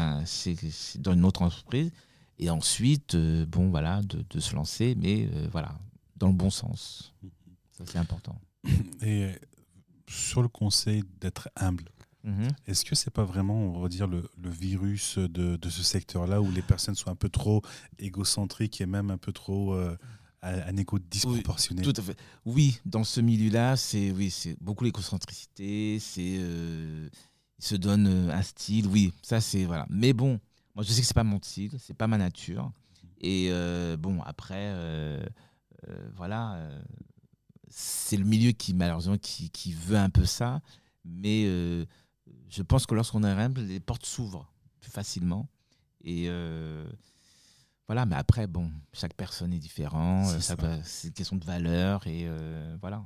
dans 0.98 1.12
une 1.12 1.26
autre 1.26 1.42
entreprise 1.42 1.90
et 2.38 2.48
ensuite, 2.48 3.16
bon 3.16 3.68
voilà, 3.68 4.00
de, 4.02 4.40
se 4.40 4.54
lancer, 4.54 4.94
mais 4.98 5.28
voilà, 5.52 5.74
dans 6.16 6.28
le 6.28 6.32
bon 6.32 6.48
sens. 6.48 7.12
Ça 7.72 7.84
c'est 7.86 7.98
important. 7.98 8.38
Et 9.02 9.32
sur 10.08 10.40
le 10.40 10.48
conseil 10.48 11.04
d'être 11.20 11.50
humble, 11.56 11.84
Mhm. 12.26 12.48
est-ce 12.66 12.84
que 12.84 12.96
c'est 12.96 13.12
pas 13.12 13.22
vraiment, 13.24 13.54
on 13.54 13.80
va 13.80 13.88
dire, 13.88 14.08
le, 14.08 14.28
le 14.42 14.50
virus 14.50 15.16
de, 15.16 15.54
de 15.54 15.70
ce 15.70 15.84
secteur-là 15.84 16.42
où 16.42 16.50
les 16.50 16.60
personnes 16.60 16.96
sont 16.96 17.08
un 17.08 17.14
peu 17.14 17.28
trop 17.28 17.62
égocentriques 18.00 18.80
et 18.80 18.86
même 18.86 19.12
un 19.12 19.16
peu 19.16 19.30
trop 19.32 19.74
euh, 19.74 19.96
à 20.42 20.68
un 20.68 20.76
égo 20.76 20.98
disproportionné? 20.98 21.82
Tout 21.82 21.92
à 21.96 22.02
fait. 22.02 22.18
Oui, 22.44 22.80
dans 22.84 23.04
ce 23.04 23.20
milieu-là, 23.20 23.76
c'est 23.76 24.10
oui, 24.10 24.30
c'est 24.32 24.56
beaucoup 24.60 24.82
l'écocentricité, 24.82 25.98
c'est 26.00 26.36
euh, 26.40 27.08
se 27.60 27.76
donne 27.76 28.08
euh, 28.08 28.34
un 28.34 28.42
style, 28.42 28.88
oui, 28.88 29.12
ça 29.22 29.40
c'est 29.40 29.64
voilà. 29.64 29.86
Mais 29.88 30.12
bon, 30.12 30.40
moi 30.74 30.82
je 30.82 30.92
sais 30.92 31.02
que 31.02 31.06
c'est 31.06 31.14
pas 31.14 31.22
mon 31.24 31.40
style, 31.40 31.76
c'est 31.78 31.94
pas 31.96 32.08
ma 32.08 32.18
nature. 32.18 32.72
Et 33.20 33.48
euh, 33.50 33.96
bon, 33.96 34.20
après, 34.22 34.74
voilà, 36.16 36.68
c'est 37.68 38.16
le 38.16 38.24
milieu 38.24 38.50
qui 38.50 38.74
malheureusement 38.74 39.16
qui, 39.16 39.48
qui 39.50 39.72
veut 39.72 39.96
un 39.96 40.10
peu 40.10 40.24
ça, 40.24 40.60
mais 41.04 41.46
je 42.50 42.62
pense 42.62 42.86
que 42.86 42.94
lorsqu'on 42.94 43.22
est 43.24 43.30
humble, 43.30 43.60
les 43.62 43.80
portes 43.80 44.06
s'ouvrent 44.06 44.46
plus 44.80 44.90
facilement. 44.90 45.48
Et 46.02 46.26
euh, 46.28 46.86
voilà, 47.88 48.06
mais 48.06 48.16
après, 48.16 48.46
bon, 48.46 48.70
chaque 48.92 49.14
personne 49.14 49.52
est 49.52 49.58
différent, 49.58 50.24
C'est 50.24 50.62
euh, 50.62 50.80
c'est 50.84 51.08
une 51.08 51.14
question 51.14 51.36
de 51.36 51.44
valeur, 51.44 52.06
et 52.06 52.24
euh, 52.26 52.76
voilà. 52.80 53.04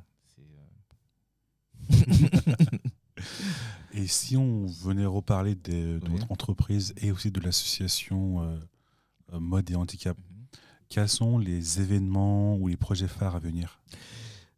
Et 3.93 4.07
si 4.07 4.37
on 4.37 4.67
venait 4.67 5.05
reparler 5.07 5.55
de, 5.57 5.99
de 5.99 6.01
Oui. 6.05 6.11
votre 6.13 6.31
entreprise 6.31 6.95
et 6.99 7.11
aussi 7.11 7.31
de 7.31 7.41
l'association 7.41 8.43
euh, 8.43 9.39
Mode 9.41 9.71
et 9.71 9.75
Handicap, 9.75 10.17
Mhm. 10.17 10.47
quels 10.89 11.09
sont 11.09 11.39
les 11.39 11.81
événements 11.81 12.57
ou 12.57 12.69
les 12.69 12.77
projets 12.77 13.09
phares 13.09 13.37
à 13.37 13.39
venir? 13.41 13.81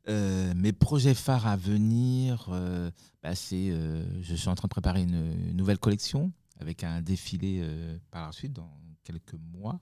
Euh, 0.09 0.53
mes 0.57 0.73
projets 0.73 1.15
phares 1.15 1.47
à 1.47 1.57
venir, 1.57 2.47
euh, 2.51 2.91
bah, 3.23 3.35
c'est, 3.37 3.71
euh, 3.71 4.05
je 4.23 4.35
suis 4.35 4.49
en 4.49 4.55
train 4.57 4.67
de 4.67 4.71
préparer 4.73 5.03
une, 5.03 5.49
une 5.51 5.57
nouvelle 5.57 5.79
collection 5.79 6.33
avec 6.59 6.83
un 6.85 7.01
défilé 7.03 7.65
par 8.11 8.27
la 8.27 8.33
suite 8.33 8.53
dans 8.53 8.71
quelques 9.05 9.35
mois. 9.53 9.81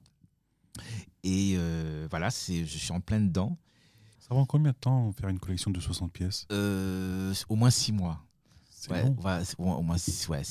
Et 1.23 1.57
voilà, 2.09 2.29
c'est, 2.31 2.65
je 2.65 2.77
suis 2.77 2.91
en 2.91 3.01
plein 3.01 3.19
dedans. 3.19 3.57
Ça 4.19 4.29
prend 4.29 4.45
combien 4.45 4.71
de 4.71 4.77
temps 4.77 5.11
faire 5.11 5.29
une 5.29 5.39
collection 5.39 5.71
de 5.71 5.79
60 5.79 6.11
pièces? 6.11 6.47
Au 6.51 7.55
moins 7.55 7.69
six 7.69 7.91
mois. 7.91 8.23
C'est 8.69 8.89
Ouais, 8.91 9.03
long. 9.03 9.15
au 9.15 9.21
moins- 9.61 9.75
au 9.75 9.81
moins 9.83 9.97
6 9.99 10.27
ouais, 10.29 10.41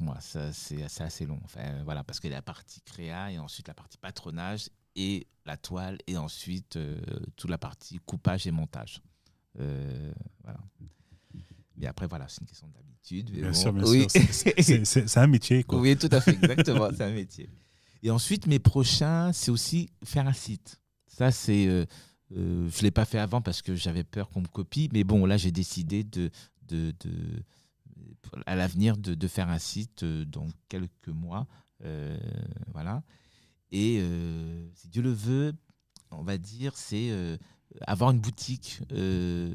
mois. 0.00 0.20
Ça, 0.20 0.52
c'est 0.52 0.86
c'est 0.88 1.02
assez 1.02 1.26
long. 1.26 1.40
Enfin, 1.44 1.82
voilà, 1.82 2.04
parce 2.04 2.20
qu'il 2.20 2.30
y 2.30 2.32
a 2.32 2.36
la 2.36 2.42
partie 2.42 2.80
créa 2.82 3.32
et 3.32 3.38
ensuite 3.40 3.66
la 3.66 3.74
partie 3.74 3.98
patronage 3.98 4.68
et 4.94 5.26
la 5.44 5.56
toile 5.56 5.98
et 6.06 6.16
ensuite 6.16 6.78
toute 7.36 7.50
la 7.50 7.58
partie 7.58 7.98
coupage 8.06 8.46
et 8.46 8.52
montage. 8.52 9.02
Euh, 9.58 10.12
voilà. 10.42 10.60
Mais 11.76 11.86
après, 11.86 12.06
voilà, 12.06 12.26
c'est 12.28 12.40
une 12.42 12.46
question 12.46 12.68
d'habitude. 12.68 13.30
Bien 13.30 13.50
bon, 13.50 13.54
sûr, 13.54 13.72
bien 13.72 13.84
oui. 13.84 14.06
sûr. 14.10 14.84
C'est- 14.84 15.18
un 15.18 15.26
métier, 15.26 15.64
quoi. 15.64 15.80
Oui, 15.80 15.96
tout 15.96 16.08
à 16.12 16.20
fait, 16.20 16.32
exactement, 16.32 16.88
c'est 16.96 17.04
un 17.04 17.12
métier. 17.12 17.48
Et 18.02 18.10
ensuite, 18.10 18.46
mes 18.46 18.58
prochains, 18.58 19.32
c'est 19.32 19.50
aussi 19.50 19.88
faire 20.04 20.26
un 20.26 20.32
site. 20.32 20.80
Ça, 21.06 21.30
c'est. 21.30 21.66
euh, 21.66 21.84
euh, 22.36 22.68
je 22.70 22.78
ne 22.78 22.82
l'ai 22.82 22.90
pas 22.92 23.04
fait 23.04 23.18
avant 23.18 23.40
parce 23.40 23.60
que 23.60 23.74
j'avais 23.74 24.04
peur 24.04 24.28
qu'on 24.30 24.42
me 24.42 24.46
copie, 24.46 24.88
mais 24.92 25.02
bon, 25.04 25.26
là, 25.26 25.36
j'ai 25.36 25.50
décidé 25.50 26.04
de, 26.04 26.30
de, 26.68 26.94
de- 27.00 27.42
à 28.46 28.54
l'avenir 28.54 28.96
de, 28.96 29.14
de 29.14 29.26
faire 29.28 29.48
un 29.48 29.58
site 29.58 30.04
dans 30.04 30.46
quelques 30.68 31.08
mois. 31.08 31.46
euh, 31.84 32.16
voilà. 32.72 33.02
Et 33.72 34.02
si 34.74 34.88
Dieu 34.88 35.02
le 35.02 35.10
veut, 35.12 35.52
on 36.10 36.22
va 36.22 36.38
dire, 36.38 36.76
c'est 36.76 37.10
avoir 37.86 38.10
une 38.10 38.20
boutique 38.20 38.80
euh, 38.92 39.54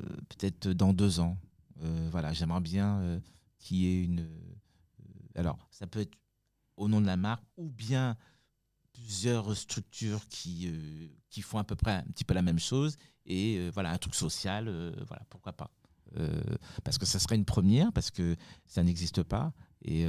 euh, 0.00 0.16
peut-être 0.28 0.68
dans 0.68 0.92
deux 0.92 1.20
ans. 1.20 1.36
Euh, 1.82 2.08
voilà, 2.10 2.32
j'aimerais 2.32 2.60
bien 2.60 3.20
qu'il 3.58 3.78
y 3.78 3.86
ait 3.86 4.04
une. 4.04 4.28
alors, 5.34 5.68
ça 5.70 5.86
peut 5.86 6.00
être 6.00 6.16
au 6.76 6.88
nom 6.88 7.00
de 7.00 7.06
la 7.06 7.16
marque 7.16 7.44
ou 7.56 7.70
bien 7.70 8.16
plusieurs 8.92 9.56
structures 9.56 10.26
qui, 10.28 10.68
euh, 10.68 11.08
qui 11.28 11.42
font 11.42 11.58
à 11.58 11.64
peu 11.64 11.74
près 11.74 11.92
un 11.92 12.04
petit 12.04 12.24
peu 12.24 12.34
la 12.34 12.42
même 12.42 12.58
chose 12.58 12.96
et 13.26 13.56
euh, 13.58 13.70
voilà 13.72 13.90
un 13.90 13.98
truc 13.98 14.14
social, 14.14 14.68
euh, 14.68 14.92
voilà 15.06 15.22
pourquoi 15.28 15.52
pas. 15.52 15.70
Parce 16.84 16.96
que 16.96 17.06
ça 17.06 17.18
serait 17.18 17.34
une 17.34 17.44
première 17.44 17.92
parce 17.92 18.12
que 18.12 18.36
ça 18.68 18.84
n'existe 18.84 19.24
pas 19.24 19.52
et 19.82 20.04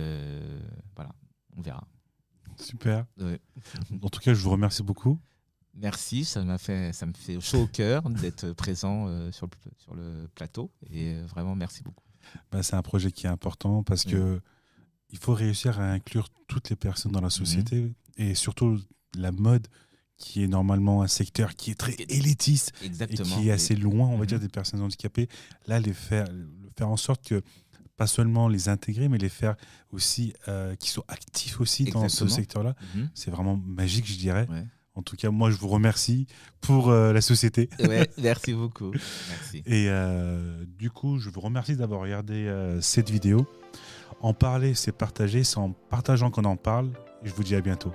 voilà 0.96 1.16
on 1.58 1.62
verra. 1.62 1.88
Super. 2.58 3.08
Ouais. 3.18 3.42
En 4.04 4.10
tout 4.10 4.20
cas, 4.20 4.36
je 4.36 4.40
vous 4.42 4.52
remercie 4.52 4.84
beaucoup. 4.84 5.20
Merci, 5.76 6.24
ça 6.26 6.42
m'a 6.44 6.58
fait, 6.58 6.94
ça 6.94 7.06
me 7.06 7.14
fait 7.14 7.40
chaud 7.42 7.64
au 7.64 7.68
cœur 7.68 8.04
d'être 8.10 8.52
présent 8.54 9.08
euh, 9.08 9.32
sur, 9.32 9.48
le, 9.48 9.72
sur 9.78 9.94
le 9.96 10.28
plateau 10.34 10.72
et 10.90 11.14
euh, 11.16 11.26
vraiment 11.28 11.56
merci 11.56 11.84
beaucoup. 11.84 12.04
Bah, 12.52 12.64
c'est 12.64 12.76
un 12.76 12.82
projet 12.82 13.12
qui 13.12 13.26
est 13.26 13.30
important 13.30 13.84
parce 13.84 14.04
que 14.06 14.42
il 15.12 15.18
faut 15.20 15.34
réussir 15.34 15.80
à 15.80 15.92
inclure 15.92 16.30
toutes 16.48 16.70
les 16.70 16.76
personnes 16.76 17.12
dans 17.12 17.22
la 17.22 17.30
société 17.30 17.92
et 18.18 18.36
surtout 18.36 18.80
la 19.18 19.32
mode 19.32 19.68
qui 20.18 20.44
est 20.44 20.48
normalement 20.48 21.02
un 21.04 21.08
secteur 21.08 21.56
qui 21.56 21.72
est 21.72 21.76
très 21.76 21.94
élitiste 21.94 22.72
et 22.82 22.90
qui 22.90 23.48
est 23.50 23.52
assez 23.52 23.76
loin, 23.76 24.08
on 24.08 24.14
va 24.18 24.22
Mhm. 24.22 24.26
dire, 24.28 24.40
des 24.40 24.48
personnes 24.50 24.82
handicapées. 24.82 25.28
Là, 25.68 25.80
les 25.80 25.94
faire, 25.94 26.26
faire 26.78 26.90
en 26.90 26.96
sorte 26.98 27.24
que 27.28 27.42
pas 27.98 28.08
seulement 28.08 28.48
les 28.48 28.68
intégrer, 28.70 29.08
mais 29.10 29.18
les 29.18 29.30
faire 29.30 29.56
aussi 29.92 30.34
euh, 30.48 30.76
qu'ils 30.76 30.90
soient 30.90 31.06
actifs 31.10 31.60
aussi 31.62 31.84
dans 31.86 32.10
ce 32.10 32.28
secteur-là. 32.28 32.76
Mhm. 32.96 33.10
C'est 33.14 33.30
vraiment 33.32 33.58
magique, 33.58 34.06
je 34.08 34.18
dirais. 34.18 34.48
Ouais. 34.50 34.66
En 34.96 35.02
tout 35.02 35.18
cas, 35.18 35.30
moi, 35.30 35.52
je 35.52 35.58
vous 35.58 35.68
remercie 35.68 36.26
pour 36.62 36.90
euh, 36.90 37.12
la 37.12 37.22
société. 37.22 37.70
Ouais, 37.80 38.10
merci 38.18 38.54
beaucoup. 38.54 38.92
Merci. 39.30 39.58
Et 39.66 39.90
euh, 39.90 40.64
du 40.80 40.90
coup, 40.90 41.20
je 41.20 41.30
vous 41.30 41.42
remercie 41.42 41.76
d'avoir 41.76 42.00
regardé 42.00 42.48
euh, 42.48 42.80
cette 42.80 43.10
vidéo. 43.10 43.46
En 44.22 44.34
parler, 44.34 44.74
c'est 44.74 44.94
partager. 44.94 45.44
C'est 45.44 45.58
en 45.58 45.72
partageant 45.72 46.32
qu'on 46.32 46.46
en 46.46 46.56
parle. 46.56 46.92
Et 47.24 47.28
je 47.28 47.34
vous 47.34 47.44
dis 47.44 47.56
à 47.56 47.62
bientôt. 47.62 47.92